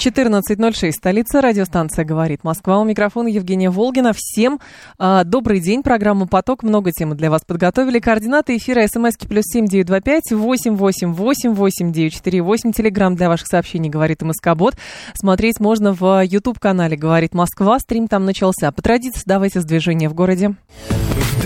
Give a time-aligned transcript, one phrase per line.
[0.00, 2.80] 14.06, столица, радиостанция «Говорит Москва».
[2.80, 4.12] У микрофона Евгения Волгина.
[4.16, 4.58] Всем
[4.98, 5.82] э, добрый день.
[5.82, 6.62] Программа «Поток».
[6.62, 7.98] Много тем для вас подготовили.
[7.98, 12.72] Координаты эфира смски плюс семь девять два пять восемь восемь восемь восемь девять четыре восемь.
[12.72, 14.74] Телеграмм для ваших сообщений «Говорит МСК Бот».
[15.12, 17.78] Смотреть можно в YouTube-канале «Говорит Москва».
[17.78, 18.72] Стрим там начался.
[18.72, 20.54] По традиции давайте с движения в городе.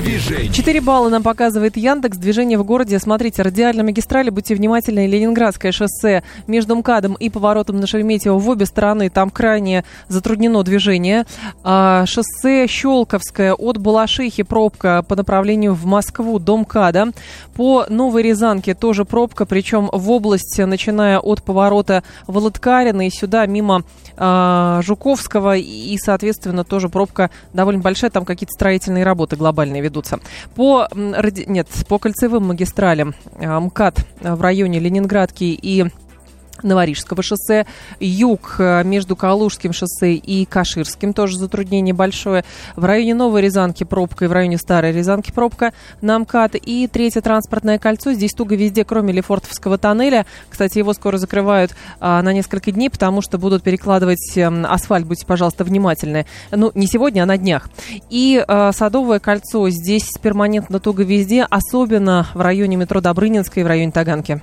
[0.05, 0.53] Движение.
[0.53, 2.19] 4 балла нам показывает Яндекс.
[2.19, 2.99] Движение в городе.
[2.99, 5.07] Смотрите, радиальная магистрали, будьте внимательны.
[5.07, 9.09] Ленинградское шоссе между МКАДом и поворотом на Шереметьево в обе стороны.
[9.09, 11.25] Там крайне затруднено движение.
[11.63, 17.13] А, шоссе Щелковское от Балашихи пробка по направлению в Москву до МКАДа.
[17.55, 23.85] По Новой Рязанке тоже пробка, причем в область, начиная от поворота Володкарина и сюда мимо
[24.19, 25.57] а, Жуковского.
[25.57, 28.11] И, соответственно, тоже пробка довольно большая.
[28.11, 30.19] Там какие-то строительные работы глобальные ведутся.
[30.55, 35.87] По, нет, по кольцевым магистралям а, МКАД в районе Ленинградки и
[36.65, 37.67] Новорижского шоссе,
[38.01, 42.45] юг э, между Калужским шоссе и Каширским, тоже затруднение большое.
[42.77, 46.57] В районе Новой Рязанки пробка и в районе Старой Рязанки пробка на МКАД.
[46.57, 50.27] И третье транспортное кольцо, здесь туго везде, кроме Лефортовского тоннеля.
[50.49, 55.27] Кстати, его скоро закрывают а, на несколько дней, потому что будут перекладывать а, асфальт, будьте,
[55.27, 56.27] пожалуйста, внимательны.
[56.51, 57.69] Ну, не сегодня, а на днях.
[58.11, 63.69] И а, Садовое кольцо, здесь перманентно туго везде, особенно в районе метро Добрынинской и в
[63.69, 64.43] районе Таганки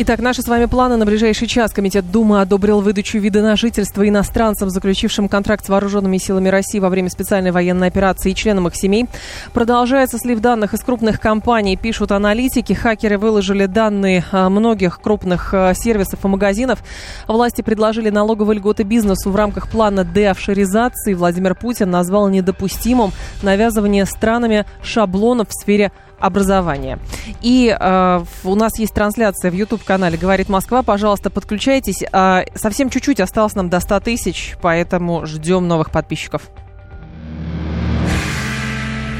[0.00, 1.72] Итак, наши с вами планы на ближайший час.
[1.72, 6.88] Комитет Думы одобрил выдачу вида на жительство иностранцам, заключившим контракт с вооруженными силами России во
[6.88, 9.06] время специальной военной операции и членам их семей.
[9.52, 12.74] Продолжается слив данных из крупных компаний, пишут аналитики.
[12.74, 16.78] Хакеры выложили данные а, многих крупных а, сервисов и магазинов.
[17.26, 21.14] Власти предложили налоговые льготы бизнесу в рамках плана деофшоризации.
[21.14, 23.10] Владимир Путин назвал недопустимым
[23.42, 25.90] навязывание странами шаблонов в сфере
[26.20, 26.98] образования.
[27.40, 30.82] И э, у нас есть трансляция в YouTube-канале «Говорит Москва».
[30.82, 32.02] Пожалуйста, подключайтесь.
[32.12, 36.42] Э, совсем чуть-чуть осталось нам до 100 тысяч, поэтому ждем новых подписчиков.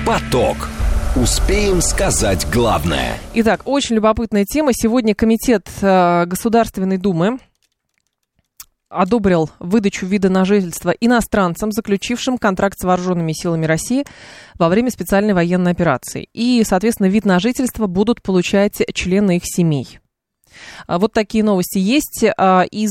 [0.07, 0.69] Поток.
[1.17, 3.19] Успеем сказать главное.
[3.35, 4.73] Итак, очень любопытная тема.
[4.73, 7.39] Сегодня Комитет э, Государственной Думы
[8.88, 14.04] одобрил выдачу вида на жительство иностранцам, заключившим контракт с вооруженными силами России
[14.59, 16.28] во время специальной военной операции.
[16.32, 19.99] И, соответственно, вид на жительство будут получать члены их семей.
[20.87, 22.25] А вот такие новости есть.
[22.37, 22.91] А, из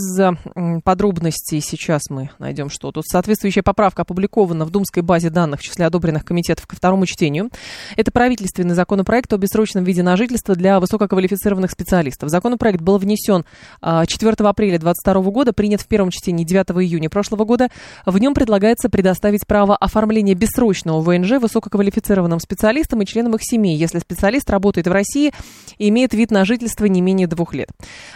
[0.84, 2.92] подробностей сейчас мы найдем что.
[2.92, 7.50] Тут соответствующая поправка опубликована в Думской базе данных в числе одобренных комитетов ко второму чтению.
[7.96, 12.30] Это правительственный законопроект о бессрочном виде на жительство для высококвалифицированных специалистов.
[12.30, 13.46] Законопроект был внесен
[13.82, 17.70] 4 а, апреля 2022 года, принят в первом чтении 9 июня прошлого года.
[18.06, 24.00] В нем предлагается предоставить право оформления бессрочного ВНЖ высококвалифицированным специалистам и членам их семей, если
[24.00, 25.34] специалист работает в России
[25.78, 27.57] и имеет вид на жительство не менее двух лет.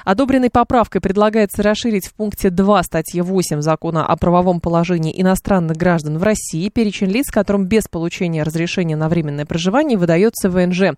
[0.06, 6.18] Одобренной поправкой предлагается расширить в пункте 2 статьи 8 закона о правовом положении иностранных граждан
[6.18, 10.96] в России перечень лиц, которым без получения разрешения на временное проживание выдается ВНЖ.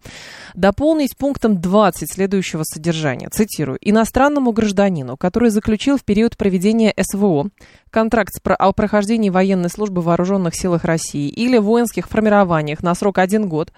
[0.54, 3.30] Дополнить пунктом 20 следующего содержания.
[3.30, 3.78] Цитирую.
[3.82, 7.50] Иностранному гражданину, который заключил в период проведения СВО
[7.94, 13.48] контракт о прохождении военной службы в вооруженных силах России или воинских формированиях на срок один
[13.48, 13.72] год,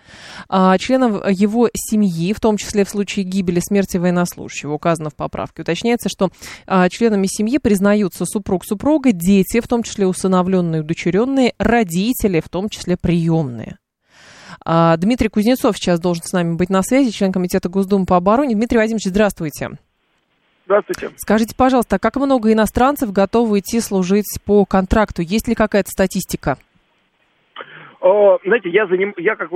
[0.48, 5.64] а, членам его семьи, в том числе в случае гибели, смерти военнослужащего, указано в поправке.
[5.64, 6.30] Уточняется, что
[6.66, 12.70] а, членами семьи признаются супруг, супруга, дети, в том числе усыновленные, удочеренные, родители, в том
[12.70, 13.78] числе приемные.
[14.64, 18.56] А, Дмитрий Кузнецов сейчас должен с нами быть на связи, член Комитета Госдумы по обороне.
[18.56, 19.72] Дмитрий Владимирович, здравствуйте.
[20.66, 21.12] Здравствуйте.
[21.18, 25.22] Скажите, пожалуйста, а как много иностранцев готовы идти служить по контракту?
[25.22, 26.58] Есть ли какая-то статистика?
[28.06, 29.50] Знаете, я, заним, я как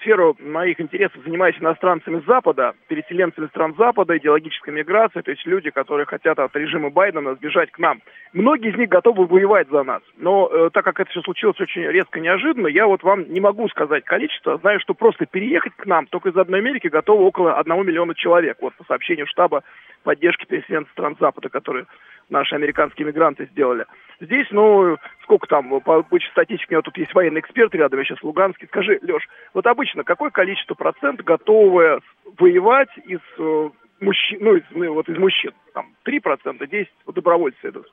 [0.00, 6.06] сферу моих интересов занимаюсь иностранцами Запада, переселенцами стран Запада, идеологической миграцией, то есть люди, которые
[6.06, 8.00] хотят от режима Байдена сбежать к нам.
[8.32, 10.00] Многие из них готовы воевать за нас.
[10.16, 13.68] Но э, так как это все случилось очень резко неожиданно, я вот вам не могу
[13.68, 14.56] сказать количество.
[14.56, 18.56] Знаю, что просто переехать к нам только из одной Америки готовы около одного миллиона человек.
[18.62, 19.62] Вот по сообщению штаба
[20.02, 21.86] поддержки переселенцев стран Запада, которые
[22.28, 23.86] наши американские мигранты сделали.
[24.20, 28.04] Здесь, ну, сколько там, по обычной статистике, у меня тут есть военный эксперт рядом, я
[28.04, 28.68] сейчас Луганский.
[28.68, 32.00] Скажи, Леш, вот обычно какое количество процент готовы
[32.38, 33.70] воевать из э,
[34.00, 36.20] мужчин, ну, из, ну, вот из мужчин, там, 3%,
[36.58, 37.90] 10% вот добровольцы идут.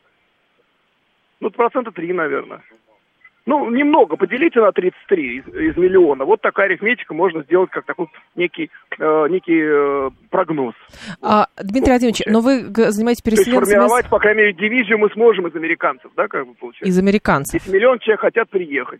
[1.39, 2.61] Ну, процента 3, наверное.
[3.47, 6.25] Ну, немного, поделите на 33 из, из миллиона.
[6.25, 10.75] Вот такая арифметика можно сделать как такой некий, э, некий э, прогноз.
[11.21, 13.53] А, Дмитрий Владимирович, но вы занимаетесь переселенцами...
[13.53, 16.89] То есть формировать, по крайней мере, дивизию мы сможем из американцев, да, как бы получается?
[16.89, 17.61] Из американцев.
[17.61, 18.99] Если миллион человек хотят приехать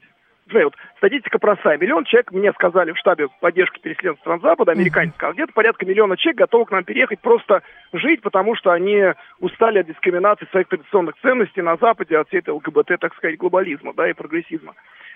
[0.54, 1.78] вот статистика простая.
[1.78, 6.40] Миллион человек, мне сказали в штабе поддержки переселенцев Транзапада, американец сказал, где-то порядка миллиона человек
[6.40, 7.64] готовы к нам переехать просто
[7.94, 12.52] жить, потому что они устали от дискриминации своих традиционных ценностей на Западе, от всей этой
[12.52, 14.74] ЛГБТ, так сказать, глобализма, да, и прогрессизма.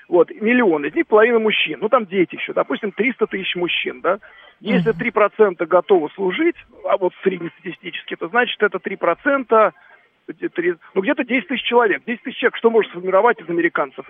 [0.07, 4.19] Вот, миллион, из них половина мужчин, ну там дети еще, допустим, 300 тысяч мужчин, да.
[4.59, 6.55] Если 3% готовы служить,
[6.85, 9.71] а вот среднестатистически, то значит это 3%,
[10.93, 12.03] ну где-то 10 тысяч человек.
[12.05, 14.05] 10 тысяч человек что может сформировать из американцев?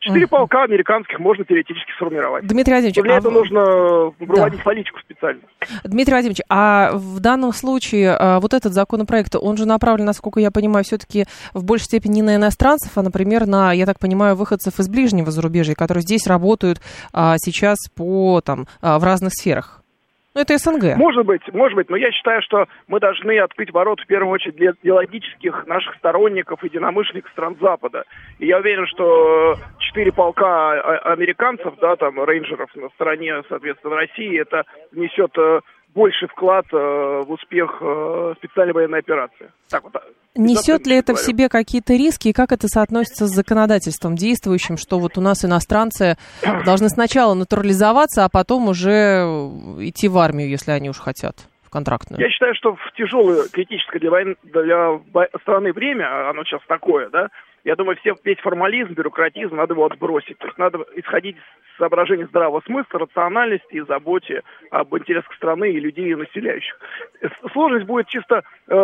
[0.00, 2.46] Четыре uh полка американских можно теоретически сформировать.
[2.46, 4.64] Дмитрий Владимирович, для а этого нужно проводить да.
[4.64, 5.40] политику специально.
[5.84, 10.50] Дмитрий Владимирович, а в данном случае а, вот этот законопроект, он же направлен, насколько я
[10.50, 14.78] понимаю, все-таки в большей степени не на иностранцев, а, например, на, я так понимаю, выходцев
[14.78, 16.80] из ближнего зарубежья, которые здесь работают
[17.12, 19.82] а, сейчас по, там, а, в разных сферах.
[20.38, 20.96] Ну, это СНГ.
[20.96, 24.54] Может быть, может быть, но я считаю, что мы должны открыть ворот в первую очередь
[24.54, 28.04] для идеологических наших сторонников, единомышленников стран Запада.
[28.38, 34.40] И я уверен, что четыре полка а, американцев, да, там, рейнджеров на стороне, соответственно, России,
[34.40, 34.62] это
[34.92, 35.60] внесет э,
[35.98, 39.50] больший вклад э, в успех э, специальной военной операции.
[39.68, 39.92] Так вот,
[40.36, 41.24] Несет ли это говорю.
[41.24, 45.44] в себе какие-то риски и как это соотносится с законодательством действующим, что вот у нас
[45.44, 46.16] иностранцы
[46.64, 49.24] должны сначала натурализоваться, а потом уже
[49.80, 51.36] идти в армию, если они уж хотят?
[51.64, 52.18] в контрактную?
[52.18, 55.00] Я считаю, что в тяжелое, критическое для, войны, для
[55.42, 57.28] страны время, а оно сейчас такое, да,
[57.64, 60.38] я думаю, все, весь формализм, бюрократизм надо его отбросить.
[60.38, 65.80] То есть надо исходить из соображений здравого смысла, рациональности и заботе об интересах страны и
[65.80, 66.78] людей, и населяющих.
[67.52, 68.74] Сложность будет чисто э,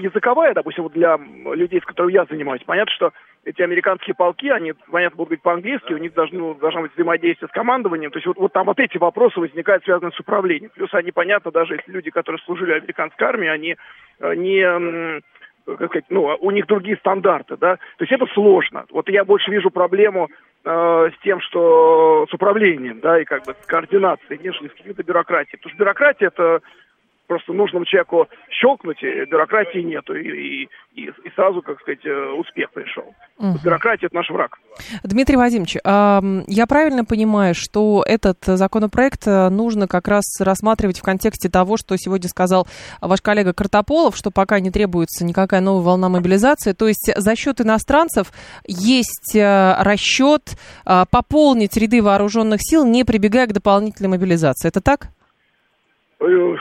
[0.00, 1.18] языковая, допустим, вот для
[1.54, 2.62] людей, с которыми я занимаюсь.
[2.64, 3.12] Понятно, что
[3.44, 7.52] эти американские полки, они, понятно, будут быть по-английски, у них должно, должно быть взаимодействие с
[7.52, 8.10] командованием.
[8.10, 10.70] То есть вот, вот там вот эти вопросы возникают, связанные с управлением.
[10.74, 13.76] Плюс они, понятно, даже если люди, которые служили в американской армии, они
[14.18, 15.22] э, не
[15.66, 18.84] как сказать, ну, у них другие стандарты, да, то есть это сложно.
[18.90, 20.28] Вот я больше вижу проблему
[20.64, 25.02] э, с тем, что с управлением, да, и как бы с координацией, нежели с какой-то
[25.02, 25.58] бюрократией.
[25.58, 26.60] Потому что бюрократия это
[27.26, 33.14] просто нужному человеку щелкнуть, бюрократии нету, и, и, и сразу, как сказать, э, успех пришел.
[33.38, 33.58] Угу.
[33.64, 34.58] Бюрократия– это наш враг.
[35.02, 41.48] Дмитрий Вадимович, я правильно понимаю, что этот законопроект э, нужно как раз рассматривать в контексте
[41.48, 42.66] того, что сегодня сказал
[43.00, 47.60] ваш коллега Картополов, что пока не требуется никакая новая волна мобилизации, то есть за счет
[47.60, 48.32] иностранцев
[48.66, 54.68] есть э, расчет пополнить ряды вооруженных сил, не прибегая к дополнительной мобилизации.
[54.68, 55.08] Это так?
[56.18, 56.56] Э,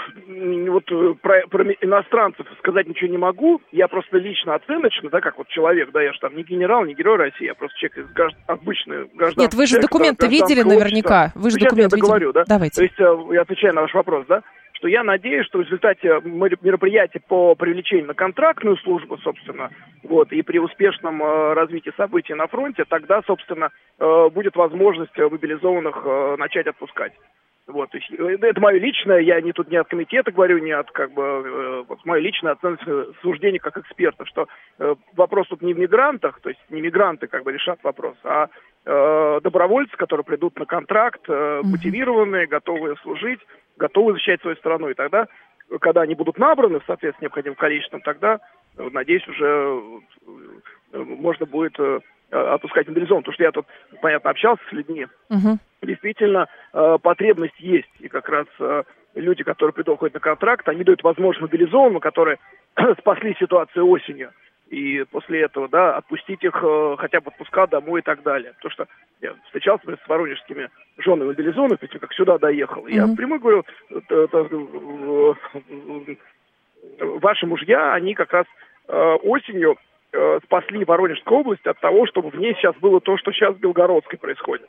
[0.70, 3.62] вот э, про, про иностранцев сказать ничего не могу.
[3.72, 6.94] Я просто лично оценочно, да, как вот человек, да, я же там не генерал, не
[6.94, 8.36] герой России, я просто человек из гражд...
[8.48, 9.42] обычный граждан.
[9.42, 11.32] Нет, вы же документы видели наверняка.
[11.36, 12.08] Вы же документы видели.
[12.08, 12.44] говорю, да?
[12.46, 12.76] Давайте.
[12.76, 14.44] То есть э, я отвечаю на ваш вопрос, да,
[14.74, 19.70] что я надеюсь, что в результате мероприятия по привлечению на контрактную службу, собственно,
[20.04, 23.70] вот, и при успешном э, развитии событий на фронте, тогда, собственно,
[24.00, 27.14] э, будет возможность мобилизованных э, начать отпускать.
[27.68, 30.72] Вот, то есть, э, это мое личное, я не тут не от комитета говорю, не
[30.72, 34.48] от как бы э, вот, мое личное оценочное суждение как эксперта, что
[34.78, 38.50] э, вопрос тут не в мигрантах, то есть не мигранты как бы решат вопрос, а
[38.86, 43.40] э, добровольцы, которые придут на контракт, э, мотивированные, готовые служить,
[43.78, 44.90] готовы защищать свою страну.
[44.90, 45.28] И тогда,
[45.82, 48.42] когда они будут набраны в соответствии с необходимым количеством, тогда,
[48.78, 49.82] э, надеюсь, уже
[50.94, 51.80] э, можно будет
[52.36, 53.26] э, отпускать мобилизованных.
[53.26, 53.66] Потому что я тут,
[54.02, 55.08] понятно, общался с людьми.
[55.30, 57.90] Uh-huh действительно э, потребность есть.
[58.00, 58.84] И как раз э,
[59.16, 62.38] люди, которые приходят на контракт, они дают возможность мобилизованным, которые
[63.00, 64.32] спасли ситуацию осенью.
[64.70, 66.56] И после этого, да, отпустить их
[66.98, 68.54] хотя бы отпуска домой и так далее.
[68.56, 68.88] Потому что
[69.22, 72.88] я встречался например, с воронежскими женами мобилизованных, перед как сюда доехал.
[72.88, 73.10] Mm-hmm.
[73.10, 73.64] Я прямо говорю,
[77.22, 78.48] ваши мужья, они как раз
[78.88, 79.78] осенью
[80.16, 83.60] э, спасли Воронежскую область от того, чтобы в ней сейчас было то, что сейчас в
[83.60, 84.68] Белгородской происходит.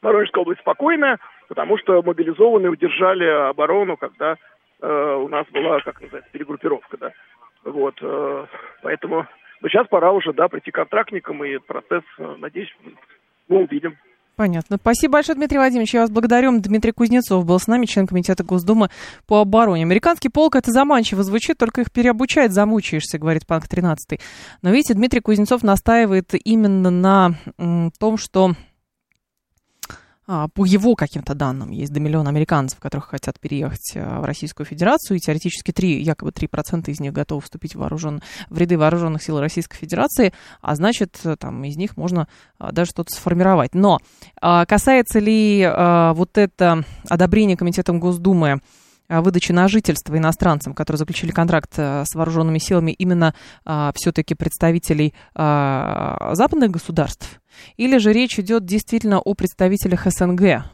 [0.00, 4.36] Воронежская область спокойная, потому что мобилизованные удержали оборону, когда
[4.80, 7.12] э, у нас была, как называется, перегруппировка, да.
[7.64, 8.46] Вот, э,
[8.82, 9.26] поэтому
[9.62, 12.74] но сейчас пора уже, да, прийти к контрактникам, и процесс, э, надеюсь,
[13.48, 13.96] мы увидим.
[14.34, 14.78] Понятно.
[14.80, 15.92] Спасибо большое, Дмитрий Владимирович.
[15.92, 16.58] Я вас благодарю.
[16.58, 18.88] Дмитрий Кузнецов был с нами, член Комитета Госдумы
[19.26, 19.82] по обороне.
[19.82, 24.18] Американский полк, это заманчиво звучит, только их переобучать замучаешься, говорит Панк 13.
[24.62, 27.34] Но видите, Дмитрий Кузнецов настаивает именно на
[27.98, 28.54] том, что
[30.26, 35.16] по его каким-то данным, есть до миллиона американцев, которых хотят переехать а, в Российскую Федерацию,
[35.16, 39.40] и теоретически 3, якобы 3% из них готовы вступить в, вооружен, в ряды вооруженных сил
[39.40, 43.74] Российской Федерации, а значит, там из них можно а, даже что-то сформировать.
[43.74, 43.98] Но
[44.40, 45.68] касается ли
[46.14, 48.60] вот это одобрение Комитетом Госдумы
[49.20, 53.34] выдачи на жительство иностранцам, которые заключили контракт с вооруженными силами, именно
[53.94, 57.40] все-таки представителей западных государств,
[57.76, 60.64] или же речь идет действительно о представителях СНГ.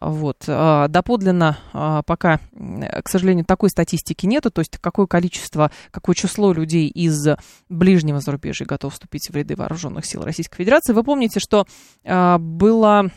[0.00, 0.44] Вот.
[0.48, 6.52] А, доподлинно а, пока, к сожалению, такой статистики нету, то есть какое количество, какое число
[6.52, 7.26] людей из
[7.68, 10.92] ближнего зарубежья готов вступить в ряды вооруженных сил Российской Федерации.
[10.92, 11.66] Вы помните, что
[12.04, 13.10] а, было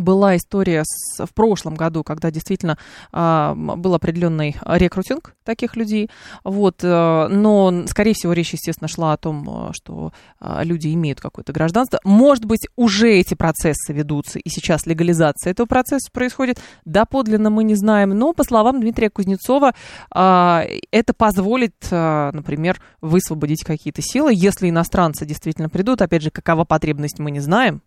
[0.00, 2.78] была история с, в прошлом году, когда действительно
[3.12, 6.10] э, был определенный рекрутинг таких людей,
[6.44, 11.20] вот, э, но, скорее всего, речь, естественно, шла о том, э, что э, люди имеют
[11.20, 12.00] какое-то гражданство.
[12.04, 17.74] Может быть, уже эти процессы ведутся, и сейчас легализация этого процесса происходит, доподлинно мы не
[17.74, 19.72] знаем, но, по словам Дмитрия Кузнецова,
[20.14, 26.64] э, это позволит, э, например, высвободить какие-то силы, если иностранцы действительно придут, опять же, какова
[26.64, 27.82] потребность, мы не знаем,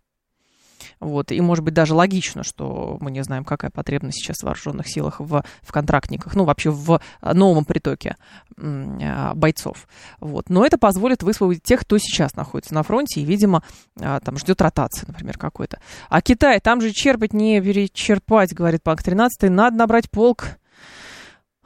[1.00, 1.32] вот.
[1.32, 5.20] И, может быть, даже логично, что мы не знаем, какая потребность сейчас в вооруженных силах,
[5.20, 8.16] в, в контрактниках, ну, вообще в новом притоке
[8.56, 9.86] а, бойцов.
[10.20, 10.48] Вот.
[10.48, 13.62] Но это позволит высвободить тех, кто сейчас находится на фронте и, видимо,
[14.00, 15.80] а, там ждет ротации, например, какой-то.
[16.08, 20.58] А Китай, там же черпать не перечерпать, говорит Панк 13, надо набрать полк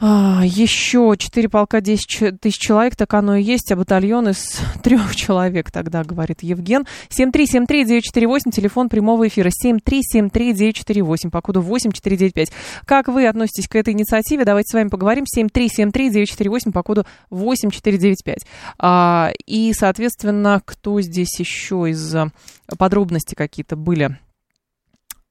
[0.00, 5.16] а, еще 4 полка 10 тысяч человек, так оно и есть, а батальон из трех
[5.16, 6.86] человек, тогда говорит Евген.
[7.10, 12.52] 7373948, телефон прямого эфира 7373948, по коду 8495.
[12.84, 14.44] Как вы относитесь к этой инициативе?
[14.44, 15.24] Давайте с вами поговорим.
[15.24, 18.46] 7373948, по коду 8495.
[18.78, 22.14] А, и, соответственно, кто здесь еще из
[22.78, 24.16] подробностей какие-то были?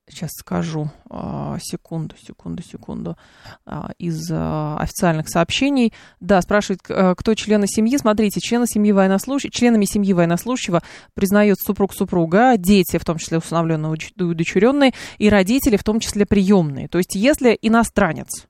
[0.09, 3.17] Сейчас скажу, а, секунду, секунду, секунду,
[3.65, 5.93] а, из а, официальных сообщений.
[6.19, 7.97] Да, спрашивает, кто члены семьи.
[7.97, 10.81] Смотрите, члены семьи военнослужащего, членами семьи военнослужащего
[11.13, 16.87] признают супруг супруга, дети, в том числе усыновленные удочеренные, и родители, в том числе приемные.
[16.87, 18.47] То есть, если иностранец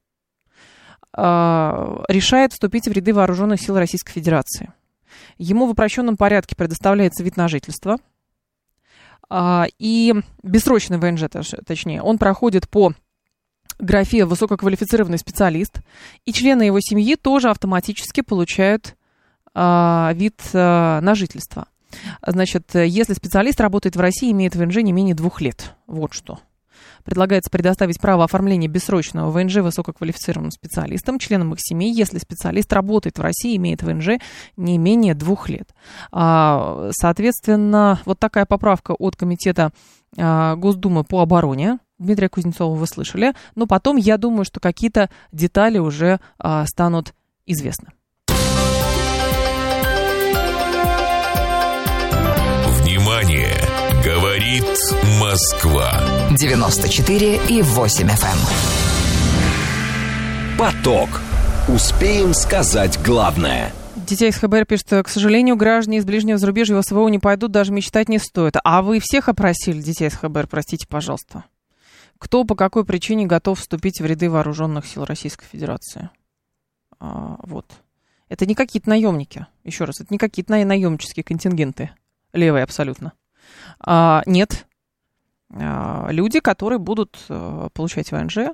[1.14, 4.72] решает вступить в ряды вооруженных сил Российской Федерации,
[5.40, 7.98] ему в упрощенном порядке предоставляется вид на жительство–
[9.32, 11.24] и бессрочный ВНЖ,
[11.66, 12.94] точнее, он проходит по
[13.80, 15.82] графе высококвалифицированный специалист,
[16.26, 18.96] и члены его семьи тоже автоматически получают
[19.54, 21.68] а, вид а, на жительство.
[22.26, 25.76] Значит, если специалист работает в России, имеет ВНЖ не менее двух лет.
[25.88, 26.40] Вот что.
[27.08, 33.22] Предлагается предоставить право оформления бессрочного ВНЖ высококвалифицированным специалистам, членам их семей, если специалист работает в
[33.22, 34.20] России, имеет ВНЖ
[34.58, 35.74] не менее двух лет.
[36.12, 39.72] А, соответственно, вот такая поправка от Комитета
[40.18, 41.80] а, Госдумы по обороне.
[41.98, 43.34] Дмитрия Кузнецова вы слышали.
[43.56, 47.14] Но потом, я думаю, что какие-то детали уже а, станут
[47.46, 47.94] известны.
[54.48, 54.64] Говорит
[55.20, 56.02] Москва.
[56.38, 58.38] 94 и 8 FM.
[59.34, 60.58] Эм.
[60.58, 61.10] Поток.
[61.68, 63.74] Успеем сказать главное.
[63.98, 67.74] Детей из ХБР пишет, к сожалению, граждане из ближнего зарубежья в СВО не пойдут, даже
[67.74, 68.54] мечтать не стоит.
[68.64, 71.44] А вы всех опросили, детей из ХБР, простите, пожалуйста.
[72.18, 76.10] Кто по какой причине готов вступить в ряды вооруженных сил Российской Федерации?
[77.02, 77.66] А, вот.
[78.30, 81.90] Это не какие-то наемники, еще раз, это не какие-то наемнические контингенты.
[82.32, 83.12] Левые абсолютно.
[83.80, 84.68] А, нет,
[85.54, 88.50] а, люди, которые будут а, получать ВНЖ,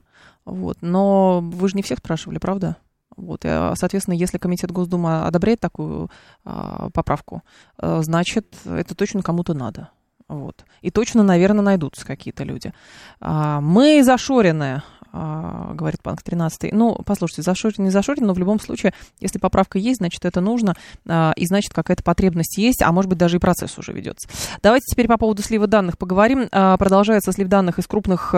[0.46, 2.78] вот, но вы же не всех спрашивали, правда?
[3.16, 6.10] Вот, и, а, соответственно, если комитет Госдумы одобряет такую
[6.44, 7.44] а, поправку,
[7.78, 9.90] а, значит, это точно кому-то надо.
[10.34, 10.66] Вот.
[10.82, 12.74] И точно, наверное, найдутся какие-то люди.
[13.20, 14.84] А, мы зашоренные
[15.16, 16.74] а, говорит Банк 13.
[16.74, 20.76] Ну, послушайте, зашорен, не зашорен, но в любом случае, если поправка есть, значит, это нужно,
[21.08, 24.28] а, и значит, какая-то потребность есть, а может быть, даже и процесс уже ведется.
[24.64, 26.48] Давайте теперь по поводу слива данных поговорим.
[26.52, 28.34] А, продолжается слив данных из крупных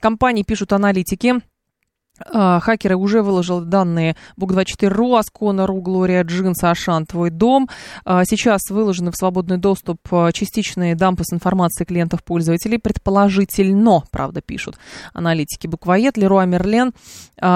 [0.00, 1.36] компаний, пишут аналитики.
[2.26, 7.68] А, хакеры уже выложили данные Бук24.ру, Аскона.ру, Глория Джинс, Ашан, Твой дом.
[8.04, 12.78] А, сейчас выложены в свободный доступ а, частичные дампы с информацией клиентов-пользователей.
[12.78, 14.78] Предположительно, правда, пишут
[15.12, 16.92] аналитики Буквоед, Леруа Мерлен,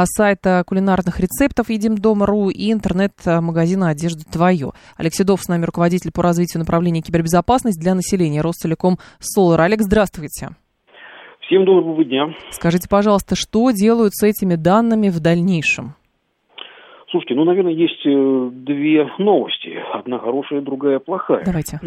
[0.05, 4.73] сайта кулинарных рецептов Едим Дома.ру и интернет-магазина «Одежда Твое».
[4.97, 9.61] Алексей Дов с нами, руководитель по развитию направления кибербезопасность для населения Ростелеком Солар.
[9.61, 10.51] Алекс, здравствуйте.
[11.47, 12.35] Всем доброго дня.
[12.51, 15.95] Скажите, пожалуйста, что делают с этими данными в дальнейшем?
[17.11, 19.79] Слушайте, ну, наверное, есть э, две новости.
[19.93, 21.45] Одна хорошая, другая плохая.
[21.45, 21.79] Давайте.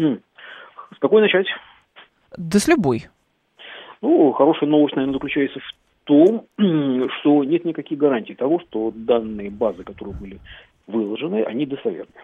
[0.94, 1.46] С какой начать?
[2.36, 3.08] Да с любой.
[4.00, 6.46] Ну, хорошая новость, наверное, заключается в том,
[7.20, 10.38] что нет никаких гарантий того, что данные базы, которые были
[10.86, 12.14] выложены, они достоверны.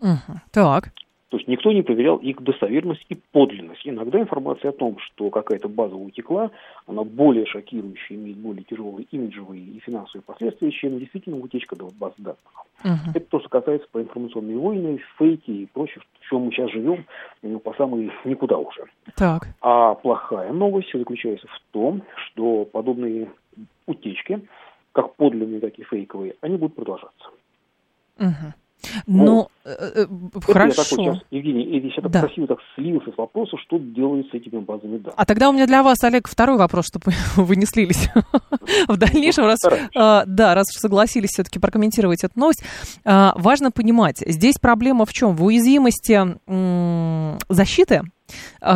[0.00, 0.40] Угу.
[0.52, 0.92] Так.
[1.28, 3.82] То есть никто не проверял их достоверность и подлинность.
[3.84, 6.52] Иногда информация о том, что какая-то база утекла,
[6.86, 12.38] она более шокирующая, имеет более тяжелые имиджевые и финансовые последствия, чем действительно утечка баз данных.
[12.84, 13.10] Uh-huh.
[13.14, 17.06] Это то, что касается по информационной войны, фейки и прочее, в чем мы сейчас живем,
[17.42, 18.84] ну, по самой никуда уже.
[19.16, 19.48] Так.
[19.60, 23.32] А плохая новость заключается в том, что подобные
[23.86, 24.46] утечки,
[24.92, 27.30] как подлинные, так и фейковые, они будут продолжаться.
[28.18, 28.52] Uh-huh.
[29.06, 30.82] Ну, э, э, хорошо.
[30.82, 32.20] Я такой сейчас, Евгений, я так да.
[32.20, 35.14] красиво так слился с вопроса, что делают с этими базами данных.
[35.16, 38.08] А тогда у меня для вас, Олег, второй вопрос, чтобы вы не слились
[38.88, 39.58] в дальнейшем, раз,
[39.94, 42.62] да, раз согласились все-таки прокомментировать эту новость.
[43.04, 45.34] Важно понимать, здесь проблема в чем?
[45.36, 46.20] В уязвимости
[47.48, 48.02] защиты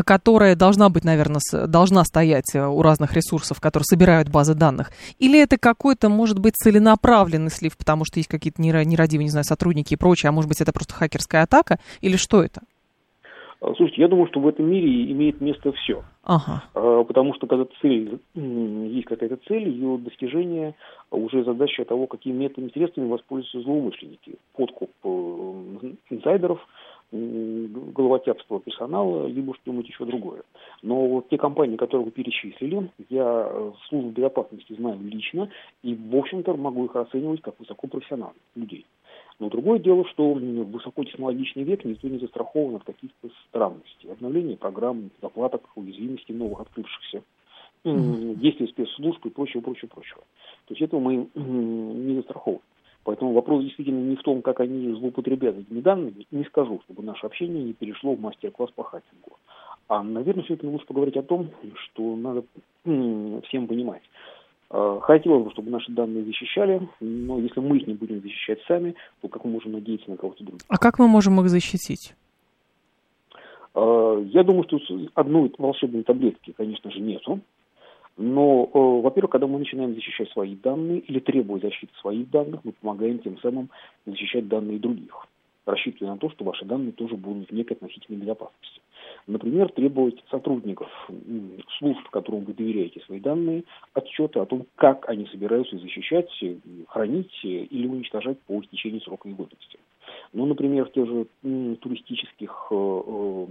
[0.05, 4.91] которая должна быть, наверное, должна стоять э, у разных ресурсов, которые собирают базы данных?
[5.19, 9.95] Или это какой-то, может быть, целенаправленный слив, потому что есть какие-то нерадивые, не знаю, сотрудники
[9.95, 11.79] и прочее, а может быть, это просто хакерская атака?
[12.01, 12.63] Или что это?
[13.61, 16.03] А, слушайте, я думаю, что в этом мире имеет место все.
[16.25, 16.65] Ага.
[16.75, 20.75] А, потому что когда цель, есть какая-то цель, ее достижение
[21.11, 24.37] уже задача того, какими методами средствами воспользуются злоумышленники.
[24.55, 25.09] Подкуп э,
[26.11, 26.61] инсайдеров–
[27.13, 30.43] головотяпство персонала, либо что-нибудь еще другое.
[30.83, 35.51] Но вот те компании, которые вы перечислили, я э, службу безопасности знаю лично,
[35.83, 38.87] и, в общем-то, могу их оценивать как высокопрофессиональных людей.
[39.41, 44.13] Но другое дело, что в высокотехнологичный век никто не застрахован от каких-то странностей.
[44.13, 47.23] Обновления программ, заплаток, уязвимостей новых открывшихся,
[47.85, 50.21] действия спецслужб и прочего, прочего, прочего.
[50.67, 52.61] То есть этого мы не застрахованы.
[53.05, 57.27] Поэтому вопрос действительно не в том, как они злоупотребляют этими данными, не скажу, чтобы наше
[57.27, 59.39] общение не перешло в мастер-класс по хакингу.
[59.89, 62.45] А, наверное, все-таки лучше поговорить о том, что надо
[62.85, 64.03] всем понимать.
[64.71, 68.95] А, хотелось бы, чтобы наши данные защищали, но если мы их не будем защищать сами,
[69.21, 70.63] то как мы можем надеяться на кого-то другого?
[70.69, 72.15] А как мы можем их защитить?
[73.75, 74.79] А, я думаю, что
[75.15, 77.41] одной волшебной таблетки, конечно же, нету.
[78.23, 82.73] Но, э, во-первых, когда мы начинаем защищать свои данные или требуя защиты своих данных, мы
[82.73, 83.71] помогаем тем самым
[84.05, 85.27] защищать данные других,
[85.65, 88.83] рассчитывая на то, что ваши данные тоже будут в некой относительной безопасности.
[89.27, 90.91] Например, требовать сотрудников
[91.79, 96.29] служб, которым вы доверяете свои данные, отчета о том, как они собираются защищать,
[96.89, 99.79] хранить или уничтожать по истечении срока их годности.
[100.33, 101.27] Ну, например, в тех же
[101.77, 103.47] туристических э, э,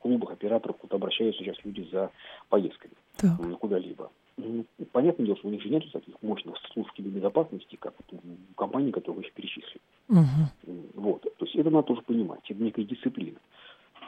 [0.00, 2.10] клубах, операторах, куда обращаются сейчас люди за
[2.48, 3.58] поездками так.
[3.60, 4.10] куда-либо.
[4.36, 8.90] Ну, понятное дело, что у них же нет таких мощных служб безопасности, как у компании,
[8.90, 9.80] которые вы еще перечислили.
[10.08, 10.76] Угу.
[10.94, 11.22] Вот.
[11.22, 13.38] То есть это надо тоже понимать, это некая дисциплина.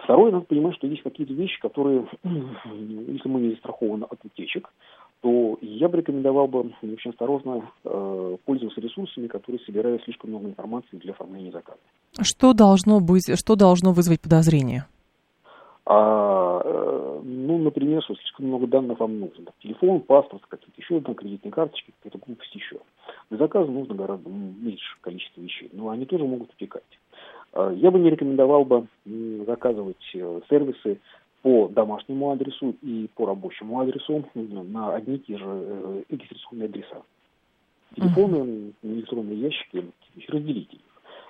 [0.05, 4.73] Второе, надо понимать, что есть какие-то вещи, которые, если мы не застрахованы от утечек,
[5.21, 10.97] то я бы рекомендовал бы очень осторожно э, пользоваться ресурсами, которые собирают слишком много информации
[10.97, 11.79] для оформления заказа.
[12.21, 14.87] Что должно быть, что должно вызвать подозрение?
[15.91, 19.47] А, э, ну, например, что слишком много данных вам нужно.
[19.63, 22.77] Телефон, паспорт, какие-то еще одна кредитные карточки, какие-то глупости еще.
[23.31, 26.83] Для заказа нужно гораздо меньше количество вещей, но они тоже могут утекать.
[27.55, 28.87] А, я бы не рекомендовал бы
[29.47, 31.01] заказывать э, сервисы
[31.43, 37.03] по домашнему адресу и по рабочему адресу на одни и те же э, регистрационные адреса.
[37.97, 39.85] Телефоны, электронные ящики,
[40.29, 40.83] разделите их.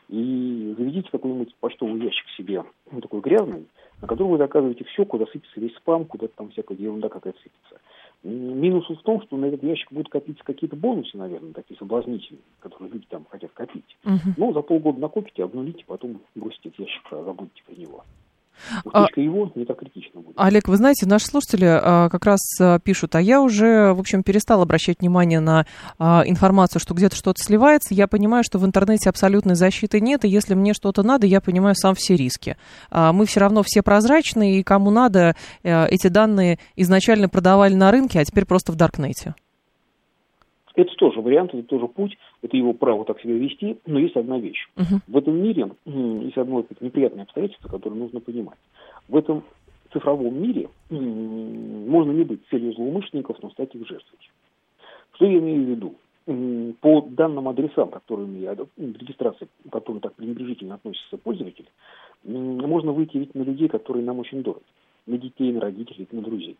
[0.09, 3.67] И заведите какой-нибудь почтовый ящик себе, ну, такой грязный,
[4.01, 7.81] на котором вы заказываете все, куда сыпется весь спам, куда там всякая ерунда какая-то сыпется.
[8.23, 12.91] Минус в том, что на этот ящик будут копиться какие-то бонусы, наверное, такие соблазнительные, которые
[12.91, 13.97] люди там хотят копить.
[14.05, 14.33] Uh-huh.
[14.37, 18.05] Но за полгода накопите, обнулите, потом бросите этот ящик, забудете про него.
[18.85, 20.35] Утечка а, его не так критично будет.
[20.37, 24.23] Олег, вы знаете, наши слушатели а, как раз а, пишут, а я уже, в общем,
[24.23, 25.67] перестал обращать внимание на
[25.99, 27.95] а, информацию, что где-то что-то сливается.
[27.95, 31.75] Я понимаю, что в интернете абсолютной защиты нет, и если мне что-то надо, я понимаю
[31.75, 32.57] сам все риски.
[32.91, 37.91] А, мы все равно все прозрачные, и кому надо, а, эти данные изначально продавали на
[37.91, 39.35] рынке, а теперь просто в Даркнете.
[40.79, 44.39] Это тоже вариант, это тоже путь, это его право так себя вести, но есть одна
[44.39, 44.69] вещь.
[44.77, 45.01] Uh-huh.
[45.09, 48.59] В этом мире есть одно неприятное обстоятельство, которое нужно понимать.
[49.09, 49.43] В этом
[49.93, 54.19] цифровом мире можно не быть целью злоумышленников, но стать их жертвой.
[55.15, 55.95] Что я имею в виду?
[56.81, 61.67] По данным адресам, которыми регистрации, к которым так пренебрежительно относится пользователь,
[62.23, 64.63] можно выйти ведь на людей, которые нам очень дороги.
[65.07, 66.57] На детей, на родителей, на друзей.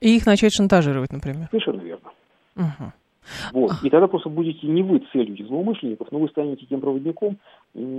[0.00, 1.48] И их начать шантажировать, например.
[1.50, 2.12] Совершенно верно.
[2.56, 2.92] Угу.
[3.52, 3.72] Вот.
[3.82, 7.38] И тогда просто будете не вы целью этих злоумышленников, но вы станете тем проводником,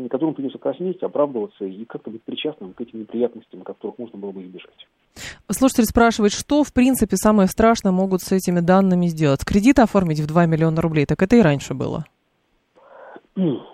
[0.10, 4.44] которому придется краснеть, оправдываться и как-то быть причастным к этим неприятностям, которых можно было бы
[4.44, 4.88] избежать.
[5.50, 9.46] Слушатель спрашивает, что, в принципе, самое страшное могут с этими данными сделать?
[9.46, 12.06] Кредит оформить в 2 миллиона рублей, так это и раньше было.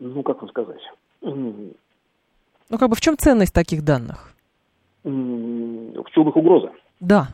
[0.00, 0.80] Ну, как вам сказать?
[1.22, 1.72] Ну,
[2.78, 4.34] как бы в чем ценность таких данных?
[5.02, 5.08] В
[6.12, 6.72] чем их угроза?
[7.00, 7.28] Да.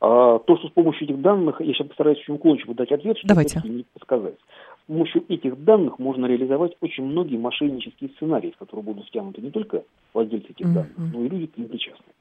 [0.00, 3.34] А, то, что с помощью этих данных, я сейчас постараюсь очень уклончиво дать ответ, чтобы
[3.34, 3.60] Давайте.
[3.64, 4.34] не подсказать.
[4.84, 9.50] С помощью этих данных можно реализовать очень многие мошеннические сценарии, в которые будут втянуты не
[9.50, 9.82] только
[10.14, 10.72] владельцы этих mm-hmm.
[10.72, 12.14] данных, но и люди к ним причастные.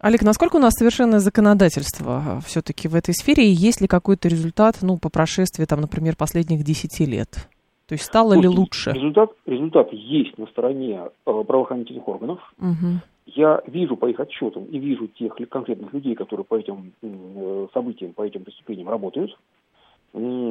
[0.00, 4.28] Олег, насколько у нас совершенное законодательство а, все-таки в этой сфере, и есть ли какой-то
[4.28, 7.48] результат, ну, по прошествии, там, например, последних 10 лет?
[7.86, 8.90] То есть стало Слушайте, ли лучше?
[8.92, 12.38] Результат, результат есть на стороне э, правоохранительных органов.
[12.58, 13.00] Угу
[13.34, 18.12] я вижу по их отчетам и вижу тех конкретных людей, которые по этим э, событиям,
[18.12, 19.36] по этим преступлениям работают.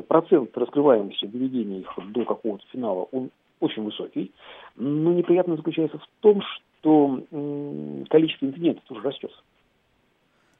[0.07, 4.31] Процент раскрываемости доведения их до какого-то финала, он очень высокий.
[4.75, 7.23] Но неприятно заключается в том, что
[8.09, 9.31] количество инцидентов тоже растет.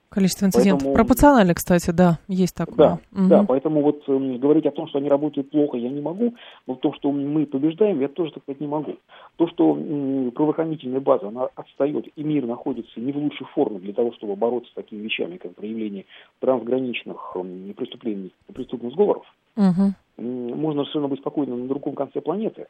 [0.09, 0.83] Количество инцидентов.
[0.83, 0.95] Поэтому...
[0.95, 2.77] Пропорционально, кстати, да, есть такое.
[2.77, 3.27] Да, угу.
[3.27, 6.33] да, поэтому вот э, говорить о том, что они работают плохо, я не могу,
[6.65, 8.95] но в том, что мы побеждаем, я тоже так сказать не могу.
[9.35, 13.93] То, что э, правоохранительная база, она отстает, и мир находится не в лучшей форме для
[13.93, 16.05] того, чтобы бороться с такими вещами, как проявление
[16.39, 19.25] трансграничных э, преступлений, преступных сговоров,
[19.57, 19.93] угу.
[20.17, 22.67] можно совершенно быть спокойно на другом конце планеты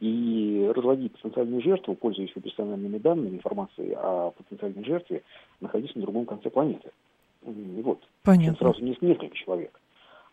[0.00, 5.22] и разводить потенциальную жертву, пользуясь персональными данными, информацией о потенциальной жертве,
[5.60, 6.90] находясь на другом конце планеты.
[7.46, 8.00] И вот.
[8.24, 8.56] Понятно.
[8.58, 9.78] Сразу несколько человек,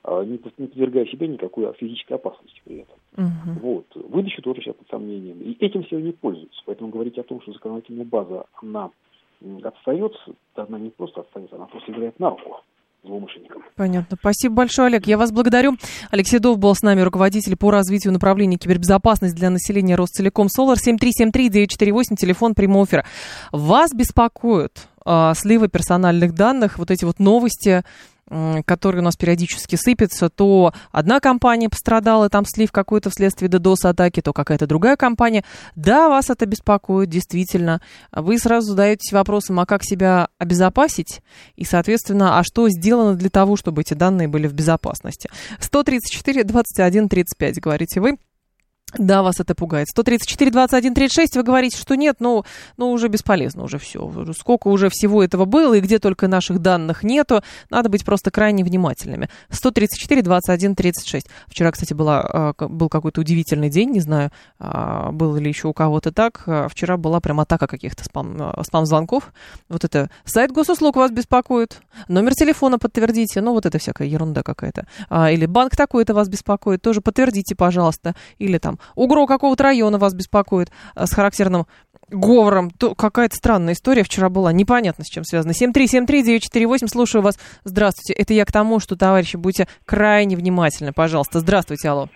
[0.03, 2.95] а, не, не подвергая себя никакой физической опасности при этом.
[3.17, 3.60] Угу.
[3.62, 3.86] Вот.
[4.10, 5.41] Выдача тоже сейчас под сомнением.
[5.41, 6.62] И этим все не пользуются.
[6.65, 8.89] Поэтому говорить о том, что законодательная база, она
[9.63, 12.62] отстается, она не просто отстается, она просто играет на руку
[13.08, 13.63] злоумышленникам.
[13.76, 14.17] Понятно.
[14.20, 15.08] Спасибо большое, Олег.
[15.08, 15.78] Я вас благодарю.
[16.12, 20.78] Алексей Дов был с нами, руководитель по развитию направления кибербезопасности для населения Ростелеком Солар.
[20.78, 23.06] 7373-948, телефон прямого эфира.
[23.52, 27.84] Вас беспокоят э, сливы персональных данных, вот эти вот новости,
[28.65, 34.33] который у нас периодически сыпется, то одна компания пострадала, там слив какой-то вследствие DDoS-атаки, то
[34.33, 35.43] какая-то другая компания.
[35.75, 37.81] Да, вас это беспокоит, действительно.
[38.11, 41.21] Вы сразу задаетесь вопросом, а как себя обезопасить?
[41.55, 45.29] И, соответственно, а что сделано для того, чтобы эти данные были в безопасности?
[45.59, 48.17] 134 21 35, говорите вы.
[48.93, 49.89] Да, вас это пугает.
[49.89, 52.45] 134, 21, 36, вы говорите, что нет, ну,
[52.78, 54.10] ну уже бесполезно, уже все.
[54.38, 58.63] Сколько уже всего этого было, и где только наших данных нету, надо быть просто крайне
[58.63, 59.28] внимательными.
[59.50, 61.28] 134, 21, 36.
[61.47, 65.73] Вчера, кстати, была, а, был какой-то удивительный день, не знаю, а, было ли еще у
[65.73, 66.43] кого-то так.
[66.45, 69.34] А, вчера была прям атака каких-то спам, спам-звонков.
[69.67, 74.88] Вот это сайт госуслуг вас беспокоит, номер телефона подтвердите, ну вот это всякая ерунда какая-то.
[75.30, 78.15] Или банк такой-то вас беспокоит, тоже подтвердите, пожалуйста.
[78.39, 81.65] Или там угро какого-то района вас беспокоит э, с характерным
[82.09, 82.69] говором.
[82.69, 85.51] То, какая-то странная история вчера была, непонятно с чем связана.
[85.51, 87.37] 7373948, слушаю вас.
[87.63, 88.13] Здравствуйте.
[88.13, 91.39] Это я к тому, что, товарищи, будьте крайне внимательны, пожалуйста.
[91.39, 92.07] Здравствуйте, алло.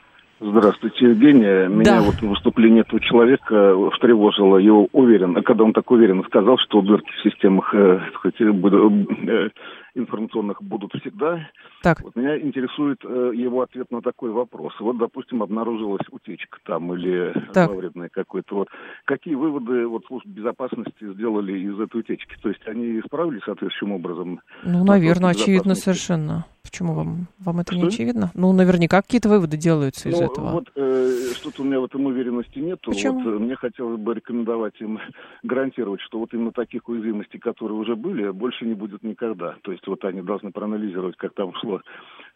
[0.44, 1.68] Здравствуйте, Евгения.
[1.68, 2.02] Меня да.
[2.02, 4.58] вот выступление этого человека встревожило.
[4.58, 9.50] Его уверен, когда он так уверенно сказал, что дырки в системах э, сказать, э,
[9.96, 11.50] информационных будут всегда.
[11.84, 12.02] Так.
[12.02, 14.74] Вот меня интересует э, его ответ на такой вопрос.
[14.80, 18.56] Вот, допустим, обнаружилась утечка там или зловредная какой-то.
[18.56, 18.70] Вот
[19.06, 22.36] какие выводы вот службы безопасности сделали из этой утечки?
[22.42, 24.42] То есть они справились соответствующим образом?
[24.64, 26.46] Ну, наверное, очевидно совершенно.
[26.64, 27.82] Почему вам, вам это Что?
[27.82, 28.32] не очевидно?
[28.36, 30.52] Ну, наверняка какие-то выводы делаются из ну, этого.
[30.52, 32.80] Вот э, что-то у меня в этом уверенности нет.
[32.82, 33.20] Почему?
[33.20, 35.00] Вот, э, мне хотелось бы рекомендовать им
[35.44, 39.56] гарантировать, что вот именно таких уязвимостей, которые уже были, больше не будет никогда.
[39.64, 41.82] То есть вот они должны проанализировать, как там шло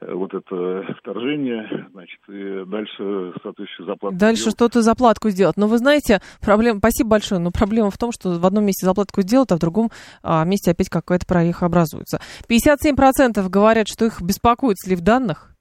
[0.01, 4.57] э, вот это вторжение, значит, и дальше соответствующую заплатку Дальше сделать.
[4.57, 5.57] что-то заплатку сделать.
[5.57, 9.21] Но вы знаете, проблема, спасибо большое, но проблема в том, что в одном месте заплатку
[9.21, 9.91] сделают, а в другом
[10.23, 12.19] а, месте опять какая-то проеха образуется.
[12.49, 15.55] 57% говорят, что их беспокоит слив данных,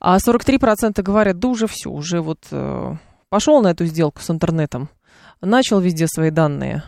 [0.00, 2.92] а 43% говорят, да уже все, уже вот э,
[3.28, 4.88] пошел на эту сделку с интернетом,
[5.40, 6.82] начал везде свои данные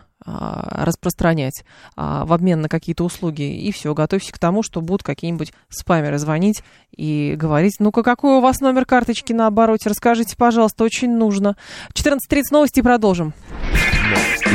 [0.70, 1.64] распространять
[1.96, 6.18] а, в обмен на какие-то услуги, и все, готовься к тому, что будут какие-нибудь спамеры
[6.18, 6.62] звонить
[6.96, 11.56] и говорить, ну-ка, какой у вас номер карточки на обороте, расскажите, пожалуйста, очень нужно.
[11.94, 13.32] 14.30 новости продолжим.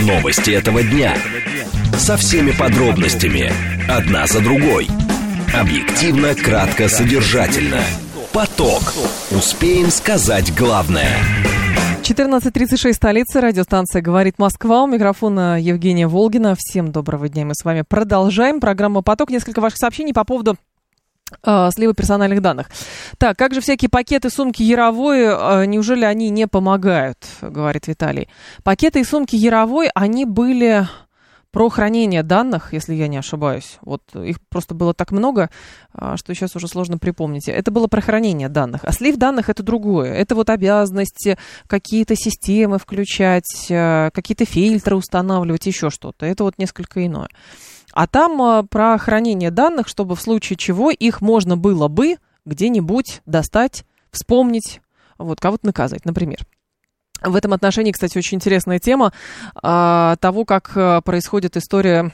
[0.05, 1.15] Новости этого дня.
[1.97, 3.51] Со всеми подробностями.
[3.89, 4.87] Одна за другой.
[5.53, 7.81] Объективно, кратко, содержательно.
[8.33, 8.81] Поток.
[9.29, 11.19] Успеем сказать главное.
[12.03, 14.83] 14.36, столица, радиостанция «Говорит Москва».
[14.83, 16.53] У микрофона Евгения Волгина.
[16.59, 17.45] Всем доброго дня.
[17.45, 18.59] Мы с вами продолжаем.
[18.59, 19.29] Программа «Поток».
[19.29, 20.57] Несколько ваших сообщений по поводу
[21.45, 22.69] э, слива персональных данных.
[23.17, 28.27] Так, как же всякие пакеты, сумки Яровой, э, неужели они не помогают, говорит Виталий.
[28.63, 30.85] Пакеты и сумки Яровой, они были
[31.53, 33.77] про хранение данных, если я не ошибаюсь.
[33.81, 35.51] Вот их просто было так много,
[35.93, 37.47] а, что сейчас уже сложно припомнить.
[37.47, 38.83] Это было про хранение данных.
[38.83, 40.11] А слив данных это другое.
[40.13, 41.37] Это вот обязанности
[41.67, 46.25] какие-то системы включать, а, какие-то фильтры устанавливать, еще что-то.
[46.25, 47.29] Это вот несколько иное.
[47.93, 53.21] А там а, про хранение данных, чтобы в случае чего их можно было бы где-нибудь
[53.27, 54.81] достать, вспомнить,
[55.19, 56.39] вот кого-то наказать, например.
[57.23, 59.13] В этом отношении, кстати, очень интересная тема
[59.55, 62.11] а, того, как э, происходит история